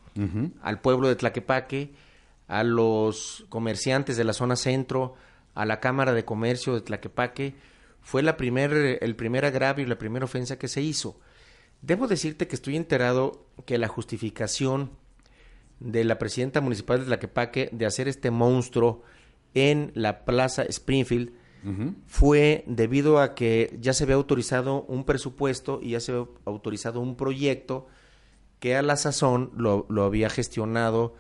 [0.62, 1.92] al pueblo de Tlaquepaque
[2.47, 5.14] a los comerciantes de la zona centro,
[5.55, 7.55] a la Cámara de Comercio de Tlaquepaque,
[8.01, 11.18] fue la primer, el primer agravio y la primera ofensa que se hizo.
[11.82, 14.90] Debo decirte que estoy enterado que la justificación
[15.80, 19.03] de la presidenta municipal de Tlaquepaque de hacer este monstruo
[19.55, 21.32] en la Plaza Springfield
[22.07, 27.01] fue debido a que ya se había autorizado un presupuesto y ya se había autorizado
[27.01, 27.86] un proyecto
[28.64, 31.14] que a la sazón lo, había gestionado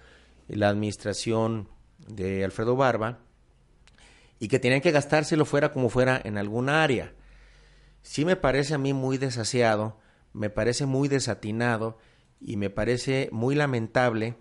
[0.48, 1.68] la administración
[2.08, 3.18] de Alfredo Barba
[4.38, 7.12] y que tenían que gastárselo fuera como fuera en alguna área.
[8.00, 10.00] Sí me parece a mí muy desasiado,
[10.32, 11.98] me parece muy desatinado
[12.40, 14.38] y me parece muy lamentable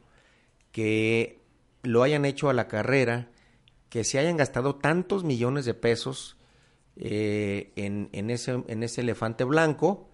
[0.72, 1.42] que
[1.82, 3.32] lo hayan hecho a la carrera,
[3.90, 6.38] que se hayan gastado tantos millones de pesos
[6.96, 10.10] eh, en, en, ese, en ese elefante blanco,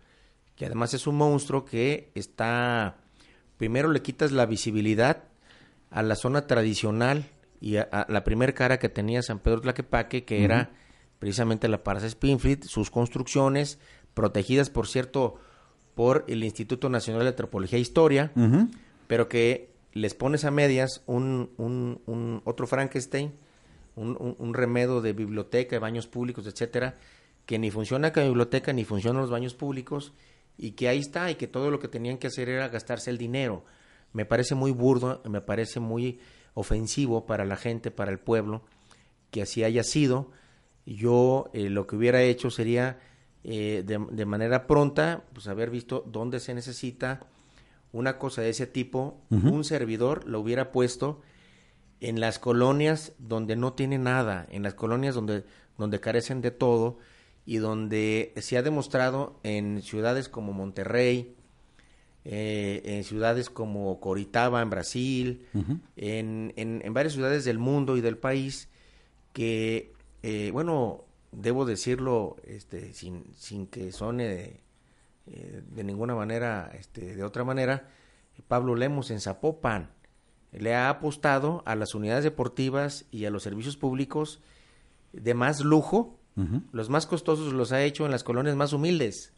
[0.59, 2.97] que además es un monstruo que está,
[3.55, 5.23] primero le quitas la visibilidad
[5.89, 7.23] a la zona tradicional
[7.61, 10.71] y a, la primer cara que tenía San Pedro Tlaquepaque, que era
[11.17, 13.79] precisamente la Parza Springfield, sus construcciones,
[14.13, 15.39] protegidas, por cierto,
[15.95, 18.33] por el Instituto Nacional de Antropología e Historia,
[19.07, 23.31] pero que les pones a medias un, un, un otro Frankenstein,
[23.95, 26.97] un, un, remedo de biblioteca, de baños públicos, etcétera,
[27.45, 30.11] que ni funciona como biblioteca, ni funcionan los baños públicos,
[30.59, 33.17] y que ahí está, y que todo lo que tenían que hacer era gastarse el
[33.17, 33.63] dinero
[34.13, 36.19] me parece muy burdo, me parece muy,
[36.53, 38.63] ofensivo para la gente, para el pueblo,
[39.31, 40.31] que así haya sido.
[40.85, 42.99] Yo eh, lo que hubiera hecho sería
[43.43, 47.21] eh, de, de, manera pronta, pues haber visto dónde se necesita
[47.91, 49.51] una cosa de ese tipo, uh -huh.
[49.51, 51.21] un servidor lo hubiera puesto
[52.01, 55.43] en las colonias donde no tiene nada, en las colonias donde,
[55.77, 56.97] donde carecen de todo
[57.49, 61.33] y donde se ha demostrado en ciudades como Monterrey,
[62.23, 65.79] eh, en ciudades como Coritaba en Brasil, uh -huh.
[65.95, 68.69] en, en, en, varias ciudades del mundo y del país,
[69.33, 74.59] que, eh, bueno, debo decirlo este, sin, sin que suene
[75.25, 77.89] eh, de ninguna manera, este, de otra manera,
[78.47, 79.89] Pablo Lemos en Zapopan
[80.51, 84.39] le ha apostado a las unidades deportivas y a los servicios públicos
[85.13, 86.63] de más lujo, uh -huh.
[86.71, 89.33] los más costosos los ha hecho en las colonias más humildes.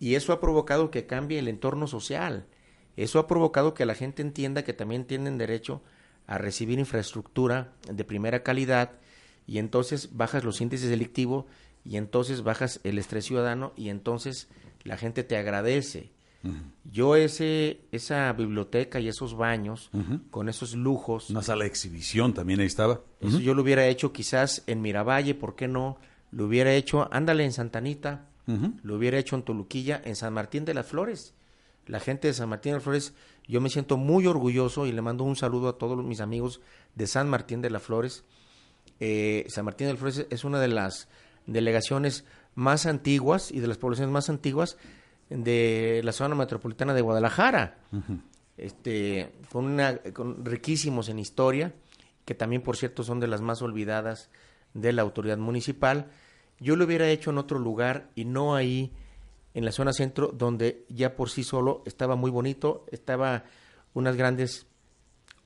[0.00, 2.46] Y eso ha provocado que cambie el entorno social.
[2.96, 5.82] Eso ha provocado que la gente entienda que también tienen derecho
[6.26, 8.92] a recibir infraestructura de primera calidad
[9.46, 11.46] y entonces bajas los índices delictivos
[11.84, 14.48] y entonces bajas el estrés ciudadano y entonces
[14.84, 16.10] la gente te agradece.
[16.44, 16.62] Uh -huh.
[16.84, 20.30] Yo ese esa biblioteca y esos baños uh -huh.
[20.30, 23.00] con esos lujos, una sala de exhibición también ahí estaba.
[23.20, 23.42] Eso uh -huh.
[23.42, 25.98] yo lo hubiera hecho quizás en Miravalle, ¿por qué no?
[26.30, 28.26] Lo hubiera hecho, ándale en Santanita,
[28.82, 31.34] lo hubiera hecho en Toluquilla, en San Martín de las Flores.
[31.86, 33.14] La gente de San Martín de las Flores,
[33.46, 36.60] yo me siento muy orgulloso y le mando un saludo a todos mis amigos
[36.94, 38.24] de San Martín de las Flores.
[39.00, 41.08] Eh, San Martín de las Flores es una de las
[41.46, 42.24] delegaciones
[42.54, 44.76] más antiguas y de las poblaciones más antiguas
[45.28, 47.78] de la zona metropolitana de Guadalajara.
[47.92, 48.22] Uh -huh.
[48.56, 51.74] este, con una, con riquísimos en historia,
[52.24, 54.30] que también, por cierto, son de las más olvidadas
[54.80, 56.10] de la autoridad municipal.
[56.60, 58.92] Yo lo hubiera hecho en otro lugar y no ahí
[59.54, 63.44] en la zona centro, donde ya por sí solo estaba muy bonito, estaba
[63.94, 64.66] unas grandes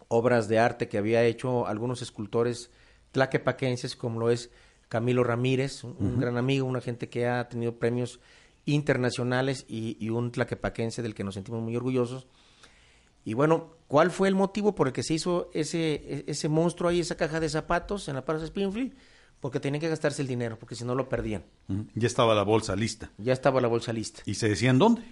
[0.09, 2.70] obras de arte que había hecho algunos escultores
[3.12, 4.51] tlaquepaquenses, como lo es
[4.89, 6.20] Camilo Ramírez, un, uh -huh.
[6.20, 8.20] gran amigo, una gente que ha tenido premios
[8.66, 12.26] internacionales y, y, un tlaquepaquense del que nos sentimos muy orgullosos.
[13.24, 17.01] Y bueno, ¿cuál fue el motivo por el que se hizo ese, ese monstruo ahí,
[17.01, 18.93] esa caja de zapatos en la Plaza Springfield?
[19.43, 21.43] Porque tenían que gastarse el dinero, porque si no lo perdían.
[21.97, 23.11] Ya estaba la bolsa lista.
[23.18, 24.22] Ya estaba la bolsa lista.
[24.24, 25.03] ¿Y se decían dónde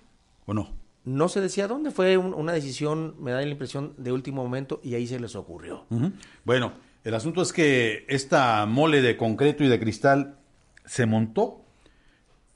[0.47, 0.71] o no?
[1.05, 4.81] No se decía dónde, fue un, una decisión, me da la impresión, de último momento
[4.85, 5.85] y ahí se les ocurrió.
[5.91, 6.13] Uh -huh.
[6.45, 10.39] Bueno, el asunto es que esta mole de concreto y de cristal
[10.85, 11.65] se montó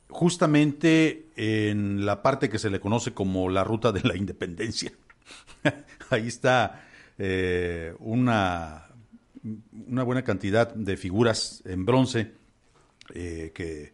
[0.08, 4.92] justamente en la parte que se le conoce como la ruta de la independencia.
[6.10, 6.84] Ahí está
[7.18, 8.86] eh, una,
[9.72, 12.32] una, buena cantidad de figuras en bronce
[13.14, 13.92] eh, que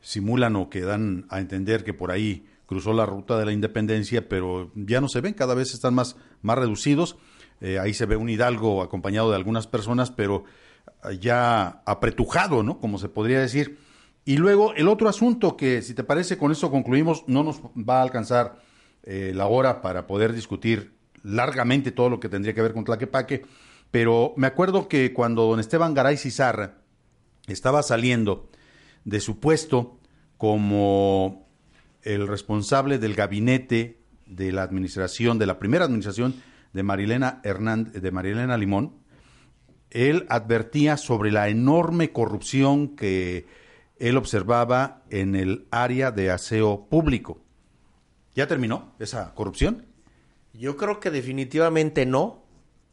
[0.00, 4.28] simulan o que dan a entender que por ahí cruzó la ruta de la independencia,
[4.28, 7.16] pero ya no se ven, cada vez están más, más reducidos.
[7.60, 10.44] Eh, ahí se ve un hidalgo acompañado de algunas personas, pero
[11.20, 12.78] ya apretujado, ¿no?
[12.78, 13.78] Como se podría decir.
[14.24, 17.98] Y luego el otro asunto que, si te parece, con eso concluimos, no nos va
[17.98, 18.62] a alcanzar
[19.02, 23.42] eh, la hora para poder discutir largamente todo lo que tendría que ver con Tlaquepaque,
[23.94, 26.78] pero me acuerdo que cuando don Esteban Garay Cizarra
[27.46, 28.50] estaba saliendo
[29.04, 30.00] de su puesto
[30.36, 31.46] como
[32.02, 36.34] el responsable del gabinete de la administración, de la primera administración
[36.72, 38.96] de Marilena Hernández, de Marilena Limón,
[39.90, 43.46] él advertía sobre la enorme corrupción que
[44.00, 47.44] él observaba en el área de aseo público.
[48.34, 49.86] ¿Ya terminó esa corrupción?
[50.52, 52.43] Yo creo que definitivamente no.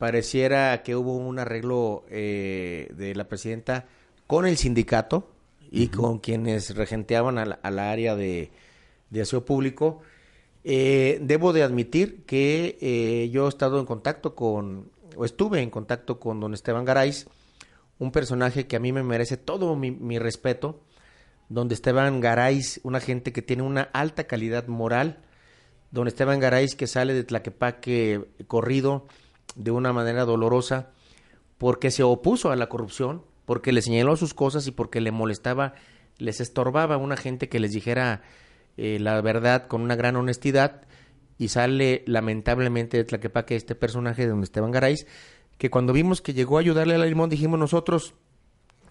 [0.02, 3.86] Pareciera que hubo un arreglo eh, de la presidenta
[4.26, 5.30] con el sindicato
[5.70, 5.96] y uh -huh.
[5.96, 8.50] con quienes regenteaban a la, a la área de,
[9.12, 10.02] de, aseo público.
[10.64, 15.70] Eh, debo de admitir que eh, yo he estado en contacto con, o estuve en
[15.70, 17.14] contacto con don Esteban Garay,
[18.00, 20.82] un personaje que a mí me merece todo mi, mi respeto
[21.48, 25.20] donde Esteban Garay, una gente que tiene una alta calidad moral,
[25.92, 29.06] don Esteban Garay que sale de Tlaquepaque corrido
[29.56, 30.92] de una manera dolorosa
[31.58, 35.76] porque se opuso a la corrupción, porque le señaló sus cosas y porque le molestaba,
[36.18, 38.22] les estorbaba a una gente que les dijera
[38.78, 40.84] eh, la verdad con una gran honestidad
[41.38, 44.96] y sale lamentablemente de Tlaquepaque este personaje de don Esteban Garay
[45.58, 48.14] que cuando vimos que llegó a ayudarle a Limón dijimos nosotros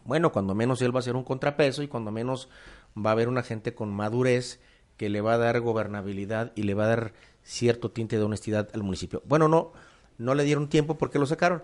[0.05, 2.49] bueno, cuando menos él va a ser un contrapeso y cuando menos
[2.97, 4.61] va a haber una gente con madurez
[4.97, 8.69] que le va a dar gobernabilidad y le va a dar cierto tinte de honestidad
[8.75, 9.23] al municipio.
[9.25, 9.73] Bueno, no,
[10.21, 11.63] no le dieron tiempo porque lo sacaron.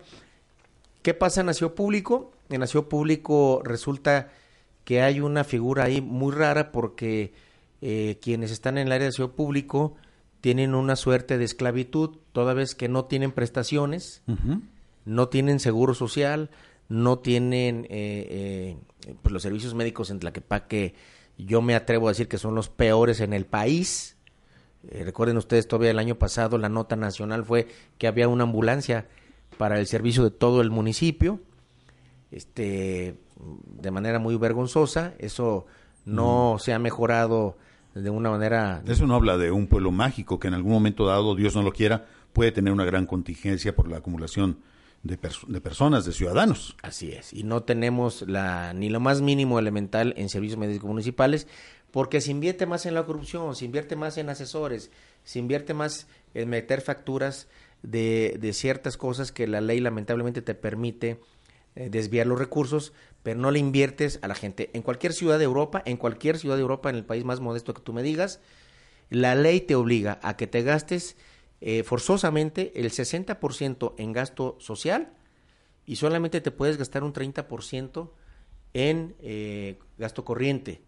[1.03, 2.33] ¿Qué pasa en Nació Público?
[2.49, 4.31] En Nació Público resulta
[4.85, 7.33] que hay una figura ahí muy rara porque
[7.81, 9.95] eh, quienes están en el área de Nació Público
[10.41, 14.23] tienen una suerte de esclavitud, toda vez que no tienen prestaciones.
[14.27, 14.61] Uh -huh
[15.07, 16.51] no tienen seguro social,
[16.91, 18.77] no tienen eh,
[19.09, 20.95] eh, pues los servicios médicos en Tlaquepaque,
[21.39, 24.16] yo me atrevo a decir que son los peores en el país.
[24.91, 27.68] Eh, recuerden ustedes, todavía el año pasado la nota nacional fue
[27.99, 29.07] que había una ambulancia
[29.59, 31.41] para el servicio de todo el municipio,
[32.30, 33.16] este,
[33.80, 35.14] de manera muy vergonzosa.
[35.18, 35.66] Eso
[36.05, 37.57] no se ha mejorado
[37.95, 38.82] de una manera...
[38.87, 41.72] Eso no habla de un pueblo mágico que en algún momento dado, Dios no lo
[41.72, 44.59] quiera, puede tener una gran contingencia por la acumulación
[45.03, 45.18] de,
[45.49, 46.76] de, personas, de ciudadanos.
[46.82, 51.47] Así es, y no tenemos la, ni lo más mínimo elemental en servicios médicos municipales,
[51.97, 54.90] porque se invierte más en la corrupción, se invierte más en asesores,
[55.24, 57.49] se invierte más en meter facturas
[57.82, 61.22] de, ciertas cosas que la ley lamentablemente te permite
[61.74, 62.92] eh, desviar los recursos,
[63.22, 64.68] pero no le inviertes a la gente.
[64.74, 67.72] En cualquier ciudad de Europa, en cualquier ciudad de Europa, en el país más modesto
[67.72, 68.40] que tú me digas,
[69.09, 71.16] la ley te obliga a que te gastes
[71.62, 75.14] eh, forzosamente el 60% en gasto social
[75.86, 78.11] y solamente te puedes gastar un 30%
[78.74, 80.82] en eh, gasto corriente.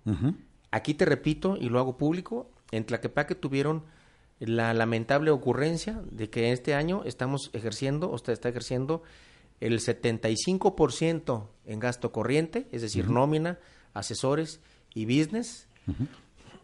[0.71, 3.85] Aquí te repito y lo hago público, en Tlaquepaque tuvieron
[4.41, 9.03] la lamentable ocurrencia de que este año estamos ejerciendo, usted está ejerciendo
[9.61, 13.59] el 75% en gasto corriente, es decir, nómina,
[13.95, 14.61] asesores
[14.95, 15.67] y business,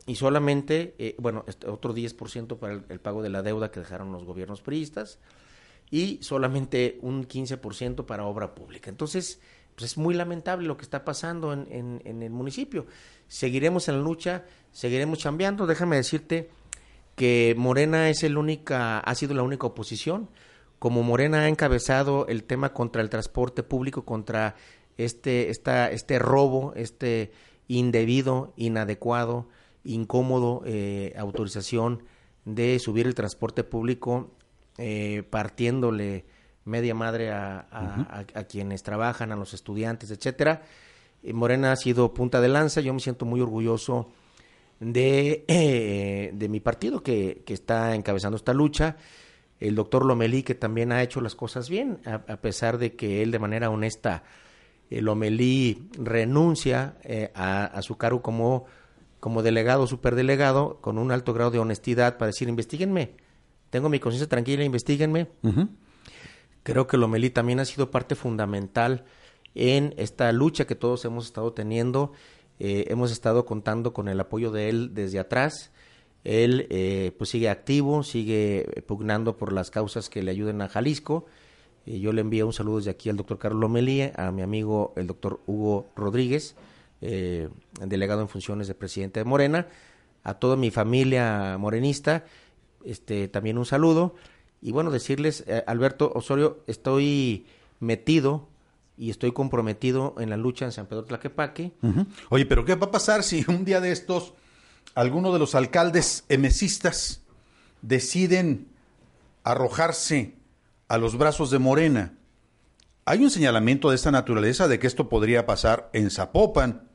[0.07, 4.25] y solamente, eh, bueno, otro 10% para el, pago de la deuda que dejaron los
[4.25, 5.19] gobiernos priistas,
[5.91, 8.91] y solamente un 15% para obra pública.
[8.91, 9.41] Entonces,
[9.75, 12.87] pues es muy lamentable lo que está pasando en, en, el municipio.
[13.35, 15.66] Seguiremos en la lucha, seguiremos chambeando.
[15.66, 16.51] Déjame decirte
[17.16, 20.28] que Morena es el única, ha sido la única oposición
[20.78, 24.55] como Morena ha encabezado el tema contra el transporte público, contra
[24.99, 27.32] este, esta, este robo, este
[27.66, 29.49] indebido, inadecuado,
[29.82, 32.05] incómodo eh, autorización
[32.45, 34.30] de subir el transporte público
[34.78, 36.24] eh, partiéndole
[36.64, 37.66] media madre a,
[38.49, 40.62] quienes trabajan, a los estudiantes, etcétera.
[41.25, 44.12] Eh, Morena ha sido punta de lanza, yo me siento muy orgulloso
[44.79, 48.97] de, de mi partido que, que está encabezando esta lucha.
[49.61, 53.31] El doctor Lomelí, que también ha hecho las cosas bien, a, pesar de que él
[53.31, 54.25] de manera honesta,
[54.91, 58.66] el Lomelí renuncia eh, a, su cargo como,
[59.20, 63.12] como delegado, superdelegado, con un alto grado de honestidad para decir, investiguenme,
[63.70, 65.29] tengo mi conciencia tranquila, investiguenme.
[66.62, 69.05] Creo que Lomelí también ha sido parte fundamental
[69.55, 72.13] en esta lucha que todos hemos estado teniendo.
[72.59, 75.73] Eh, hemos estado contando con el apoyo de él desde atrás
[76.25, 81.27] él eh, pues sigue activo, sigue pugnando por las causas que le ayuden a Jalisco.
[81.85, 84.95] Eh, yo le envío un saludo desde aquí al doctor Carlos Lomelí, a mi amigo
[84.97, 86.57] el doctor Hugo Rodríguez,
[87.03, 89.69] eh, delegado en funciones de presidente de Morena,
[90.23, 92.25] a toda mi familia morenista,
[92.85, 94.15] este también un saludo.
[94.63, 97.45] Y bueno, decirles, Alberto Osorio, estoy
[97.81, 98.49] metido
[98.97, 101.72] y estoy comprometido en la lucha en San Pedro Tlaquepaque.
[102.28, 104.34] Oye, pero ¿qué va a pasar si un día de estos
[104.95, 107.22] algunos de los alcaldes emesistas
[107.82, 108.68] deciden
[109.42, 110.36] arrojarse
[110.88, 112.14] a los brazos de Morena.
[113.05, 116.88] Hay un señalamiento de esta naturaleza de que esto podría pasar en Zapopan,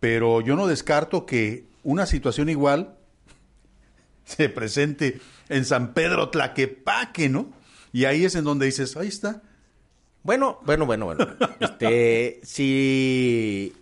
[0.00, 2.96] pero yo no descarto que una situación igual
[4.24, 7.52] se presente en San Pedro Tlaquepaque, ¿no?
[7.92, 9.42] Y ahí es en donde dices, ahí está.
[10.24, 11.26] Bueno, bueno, bueno, bueno.
[11.60, 13.74] Este, si,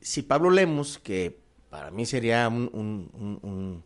[0.00, 3.82] si Pablo Lemos, que para mí sería un,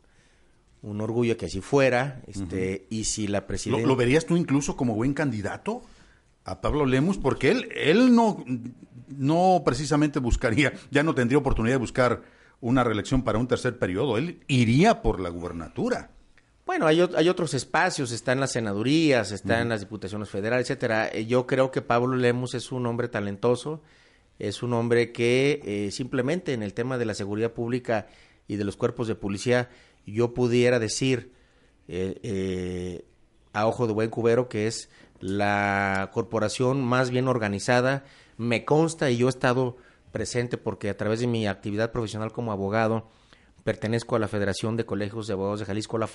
[0.80, 2.22] un, orgullo que así fuera.
[2.28, 3.86] Este, Y si la presidenta...
[3.86, 5.82] ¿Lo, verías tú incluso como buen candidato
[6.44, 7.18] a Pablo Lemus?
[7.18, 8.44] Porque él, él no,
[9.08, 12.22] no precisamente buscaría, ya no tendría oportunidad de buscar
[12.60, 14.18] una reelección para un tercer periodo.
[14.18, 16.10] Él iría por la gubernatura.
[16.68, 21.08] Bueno, hay, hay otros espacios, está en las senadurías, está en las diputaciones federales, etcétera.
[21.08, 23.82] Eh, yo creo que Pablo Lemus es un hombre talentoso
[24.38, 28.06] es un hombre que eh, simplemente en el tema de la seguridad pública
[28.46, 29.68] y de los cuerpos de policía,
[30.06, 31.32] yo pudiera decir
[31.88, 33.04] eh, eh,
[33.52, 34.88] a ojo de buen cubero que es
[35.20, 38.04] la corporación más bien organizada.
[38.36, 39.76] Me consta y yo he estado
[40.12, 43.08] presente porque a través de mi actividad profesional como abogado
[43.64, 46.06] pertenezco a la Federación de Colegios de Abogados de Jalisco, la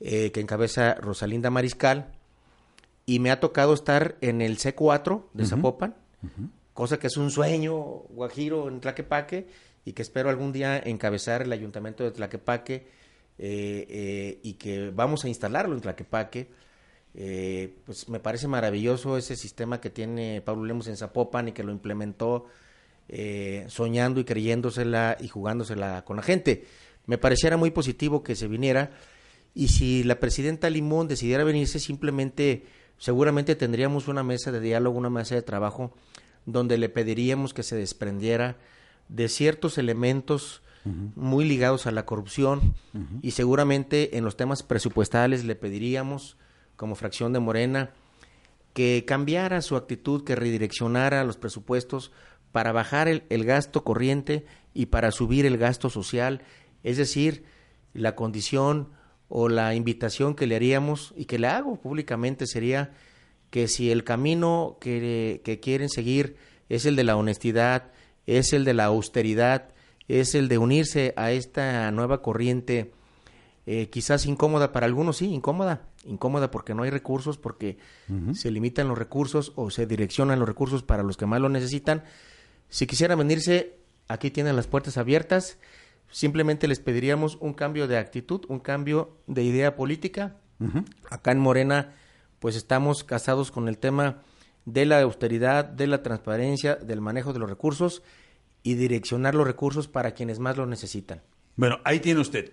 [0.00, 2.12] FAG, que encabeza Rosalinda Mariscal,
[3.06, 5.96] y me ha tocado estar en el C4 de Zapopan,
[6.74, 7.74] cosa que es un sueño
[8.10, 9.48] guajiro en Tlaquepaque
[9.84, 12.86] y que espero algún día encabezar el ayuntamiento de Tlaquepaque
[13.38, 16.50] eh, eh, y que vamos a instalarlo en Tlaquepaque.
[17.14, 21.64] Eh, pues me parece maravilloso ese sistema que tiene Pablo Lemos en Zapopan y que
[21.64, 22.46] lo implementó
[23.66, 26.64] soñando y creyéndosela y jugándosela con la gente.
[27.06, 28.92] Me pareciera muy positivo que se viniera
[29.54, 32.64] y si la presidenta Limón decidiera venirse simplemente
[33.00, 35.92] seguramente tendríamos una mesa de diálogo, una mesa de trabajo,
[36.46, 38.58] donde le pediríamos que se desprendiera
[39.08, 42.74] de ciertos elementos muy ligados a la corrupción
[43.20, 46.36] y seguramente en los temas presupuestales le pediríamos,
[46.76, 47.90] como fracción de Morena,
[48.72, 52.12] que cambiara su actitud, que redireccionara los presupuestos
[52.52, 56.42] para bajar el, el gasto corriente y para subir el gasto social,
[56.82, 57.44] es decir,
[57.92, 58.88] la condición
[59.30, 62.90] o la invitación que le haríamos y que le hago públicamente sería
[63.50, 66.36] que si el camino que, que, quieren seguir
[66.68, 67.92] es el de la honestidad,
[68.26, 69.68] es el de la austeridad,
[70.08, 72.92] es el de unirse a esta nueva corriente,
[73.66, 77.78] eh, quizás incómoda para algunos, sí, incómoda, incómoda porque no hay recursos, porque
[78.34, 82.02] se limitan los recursos o se direccionan los recursos para los que más lo necesitan.
[82.68, 83.76] Si quisieran venirse,
[84.08, 85.58] aquí tienen las puertas abiertas
[86.10, 90.36] Simplemente les pediríamos un cambio de actitud, un cambio de idea política.
[91.08, 91.94] Acá en Morena,
[92.38, 94.22] pues estamos casados con el tema
[94.66, 98.02] de la austeridad, de la transparencia, del manejo de los recursos
[98.62, 101.22] y direccionar los recursos para quienes más lo necesitan.
[101.56, 102.52] Bueno, ahí tiene usted.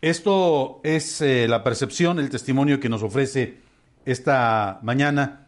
[0.00, 3.58] Esto es eh, la percepción, el testimonio que nos ofrece
[4.04, 5.44] esta mañana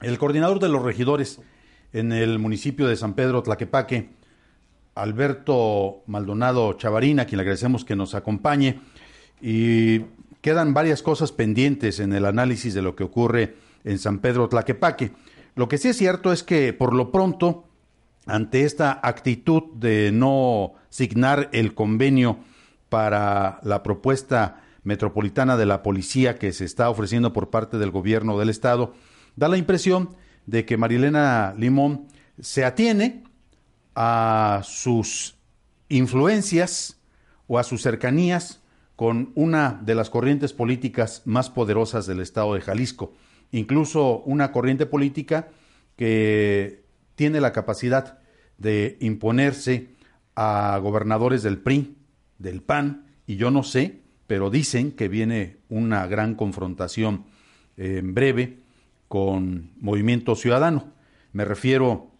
[0.00, 1.40] el coordinador de los regidores
[1.92, 4.10] en el municipio de San Pedro Tlaquepaque,
[4.94, 8.80] Alberto Maldonado Chavarina, a quien le agradecemos que nos acompañe.
[9.40, 10.00] Y
[10.40, 15.12] quedan varias cosas pendientes en el análisis de lo que ocurre en San Pedro Tlaquepaque.
[15.54, 17.64] Lo que sí es cierto es que por lo pronto,
[18.26, 22.38] ante esta actitud de no signar el convenio
[22.88, 28.38] para la propuesta metropolitana de la policía que se está ofreciendo por parte del gobierno
[28.38, 28.94] del estado,
[29.36, 30.10] da la impresión
[30.46, 32.06] de que Marilena Limón
[32.40, 33.22] se atiene
[33.94, 35.36] a sus
[35.88, 37.00] influencias
[37.46, 38.62] o a sus cercanías
[38.96, 43.12] con una de las corrientes políticas más poderosas del estado de Jalisco,
[43.50, 45.48] incluso una corriente política
[45.96, 48.20] que tiene la capacidad
[48.58, 49.88] de imponerse
[50.34, 51.96] a gobernadores del PRI,
[52.38, 57.24] del PAN, y yo no sé, pero dicen que viene una gran confrontación
[57.76, 58.60] en breve
[59.08, 60.92] con Movimiento Ciudadano.
[61.32, 62.11] Me refiero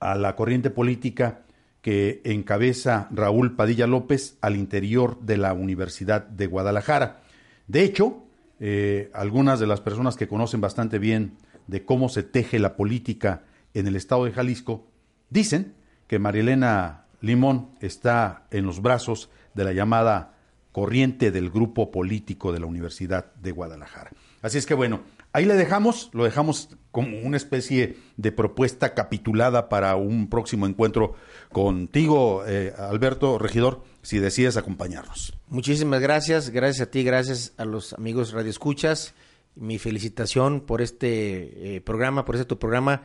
[0.00, 1.42] a la corriente política
[1.80, 7.22] que encabeza Raúl Padilla López al interior de la Universidad de Guadalajara.
[7.66, 8.24] De hecho,
[8.60, 13.42] eh, algunas de las personas que conocen bastante bien de cómo se teje la política
[13.74, 14.86] en el estado de Jalisco
[15.30, 15.74] dicen
[16.06, 20.34] que Marilena Limón está en los brazos de la llamada
[20.72, 24.10] corriente del grupo político de la Universidad de Guadalajara.
[24.42, 25.00] Así es que bueno,
[25.38, 31.14] Ahí le dejamos, lo dejamos como una especie de propuesta capitulada para un próximo encuentro
[31.52, 35.32] contigo, eh, Alberto Regidor, si decides acompañarnos.
[35.46, 39.14] Muchísimas gracias, gracias a ti, gracias a los amigos Radio Escuchas.
[39.54, 43.02] Mi felicitación por este eh, programa, por este tu programa,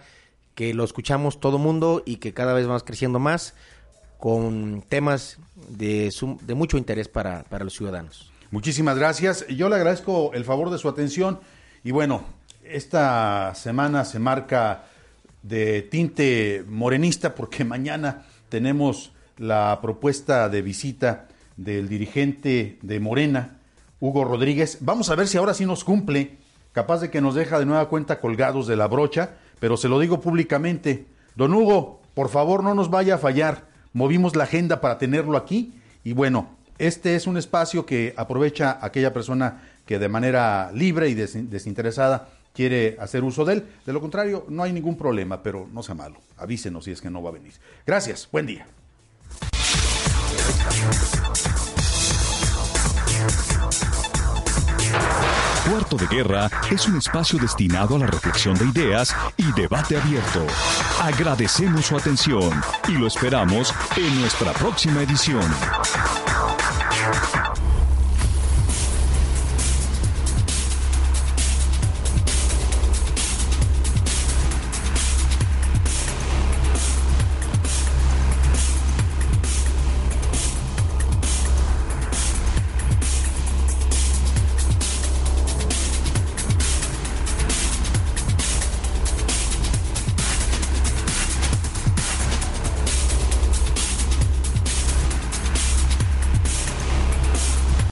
[0.56, 3.54] que lo escuchamos todo mundo y que cada vez va creciendo más
[4.18, 5.38] con temas
[5.70, 6.10] de,
[6.42, 8.32] de mucho interés para, para los ciudadanos.
[8.50, 9.46] Muchísimas gracias.
[9.50, 11.40] Yo le agradezco el favor de su atención.
[11.86, 12.24] Y bueno,
[12.64, 14.86] esta semana se marca
[15.42, 21.28] de tinte morenista porque mañana tenemos la propuesta de visita
[21.58, 23.58] del dirigente de Morena,
[24.00, 24.78] Hugo Rodríguez.
[24.80, 26.38] Vamos a ver si ahora sí nos cumple,
[26.72, 30.00] capaz de que nos deja de nueva cuenta colgados de la brocha, pero se lo
[30.00, 31.06] digo públicamente.
[31.36, 33.66] Don Hugo, por favor no nos vaya a fallar.
[33.92, 35.74] Movimos la agenda para tenerlo aquí
[36.06, 41.14] y bueno, este es un espacio que aprovecha aquella persona que de manera libre y
[41.14, 43.66] desinteresada quiere hacer uso de él.
[43.86, 46.18] De lo contrario, no hay ningún problema, pero no sea malo.
[46.38, 47.54] Avísenos si es que no va a venir.
[47.86, 48.66] Gracias, buen día.
[55.70, 60.46] Cuarto de Guerra es un espacio destinado a la reflexión de ideas y debate abierto.
[61.02, 62.52] Agradecemos su atención
[62.90, 65.44] y lo esperamos en nuestra próxima edición.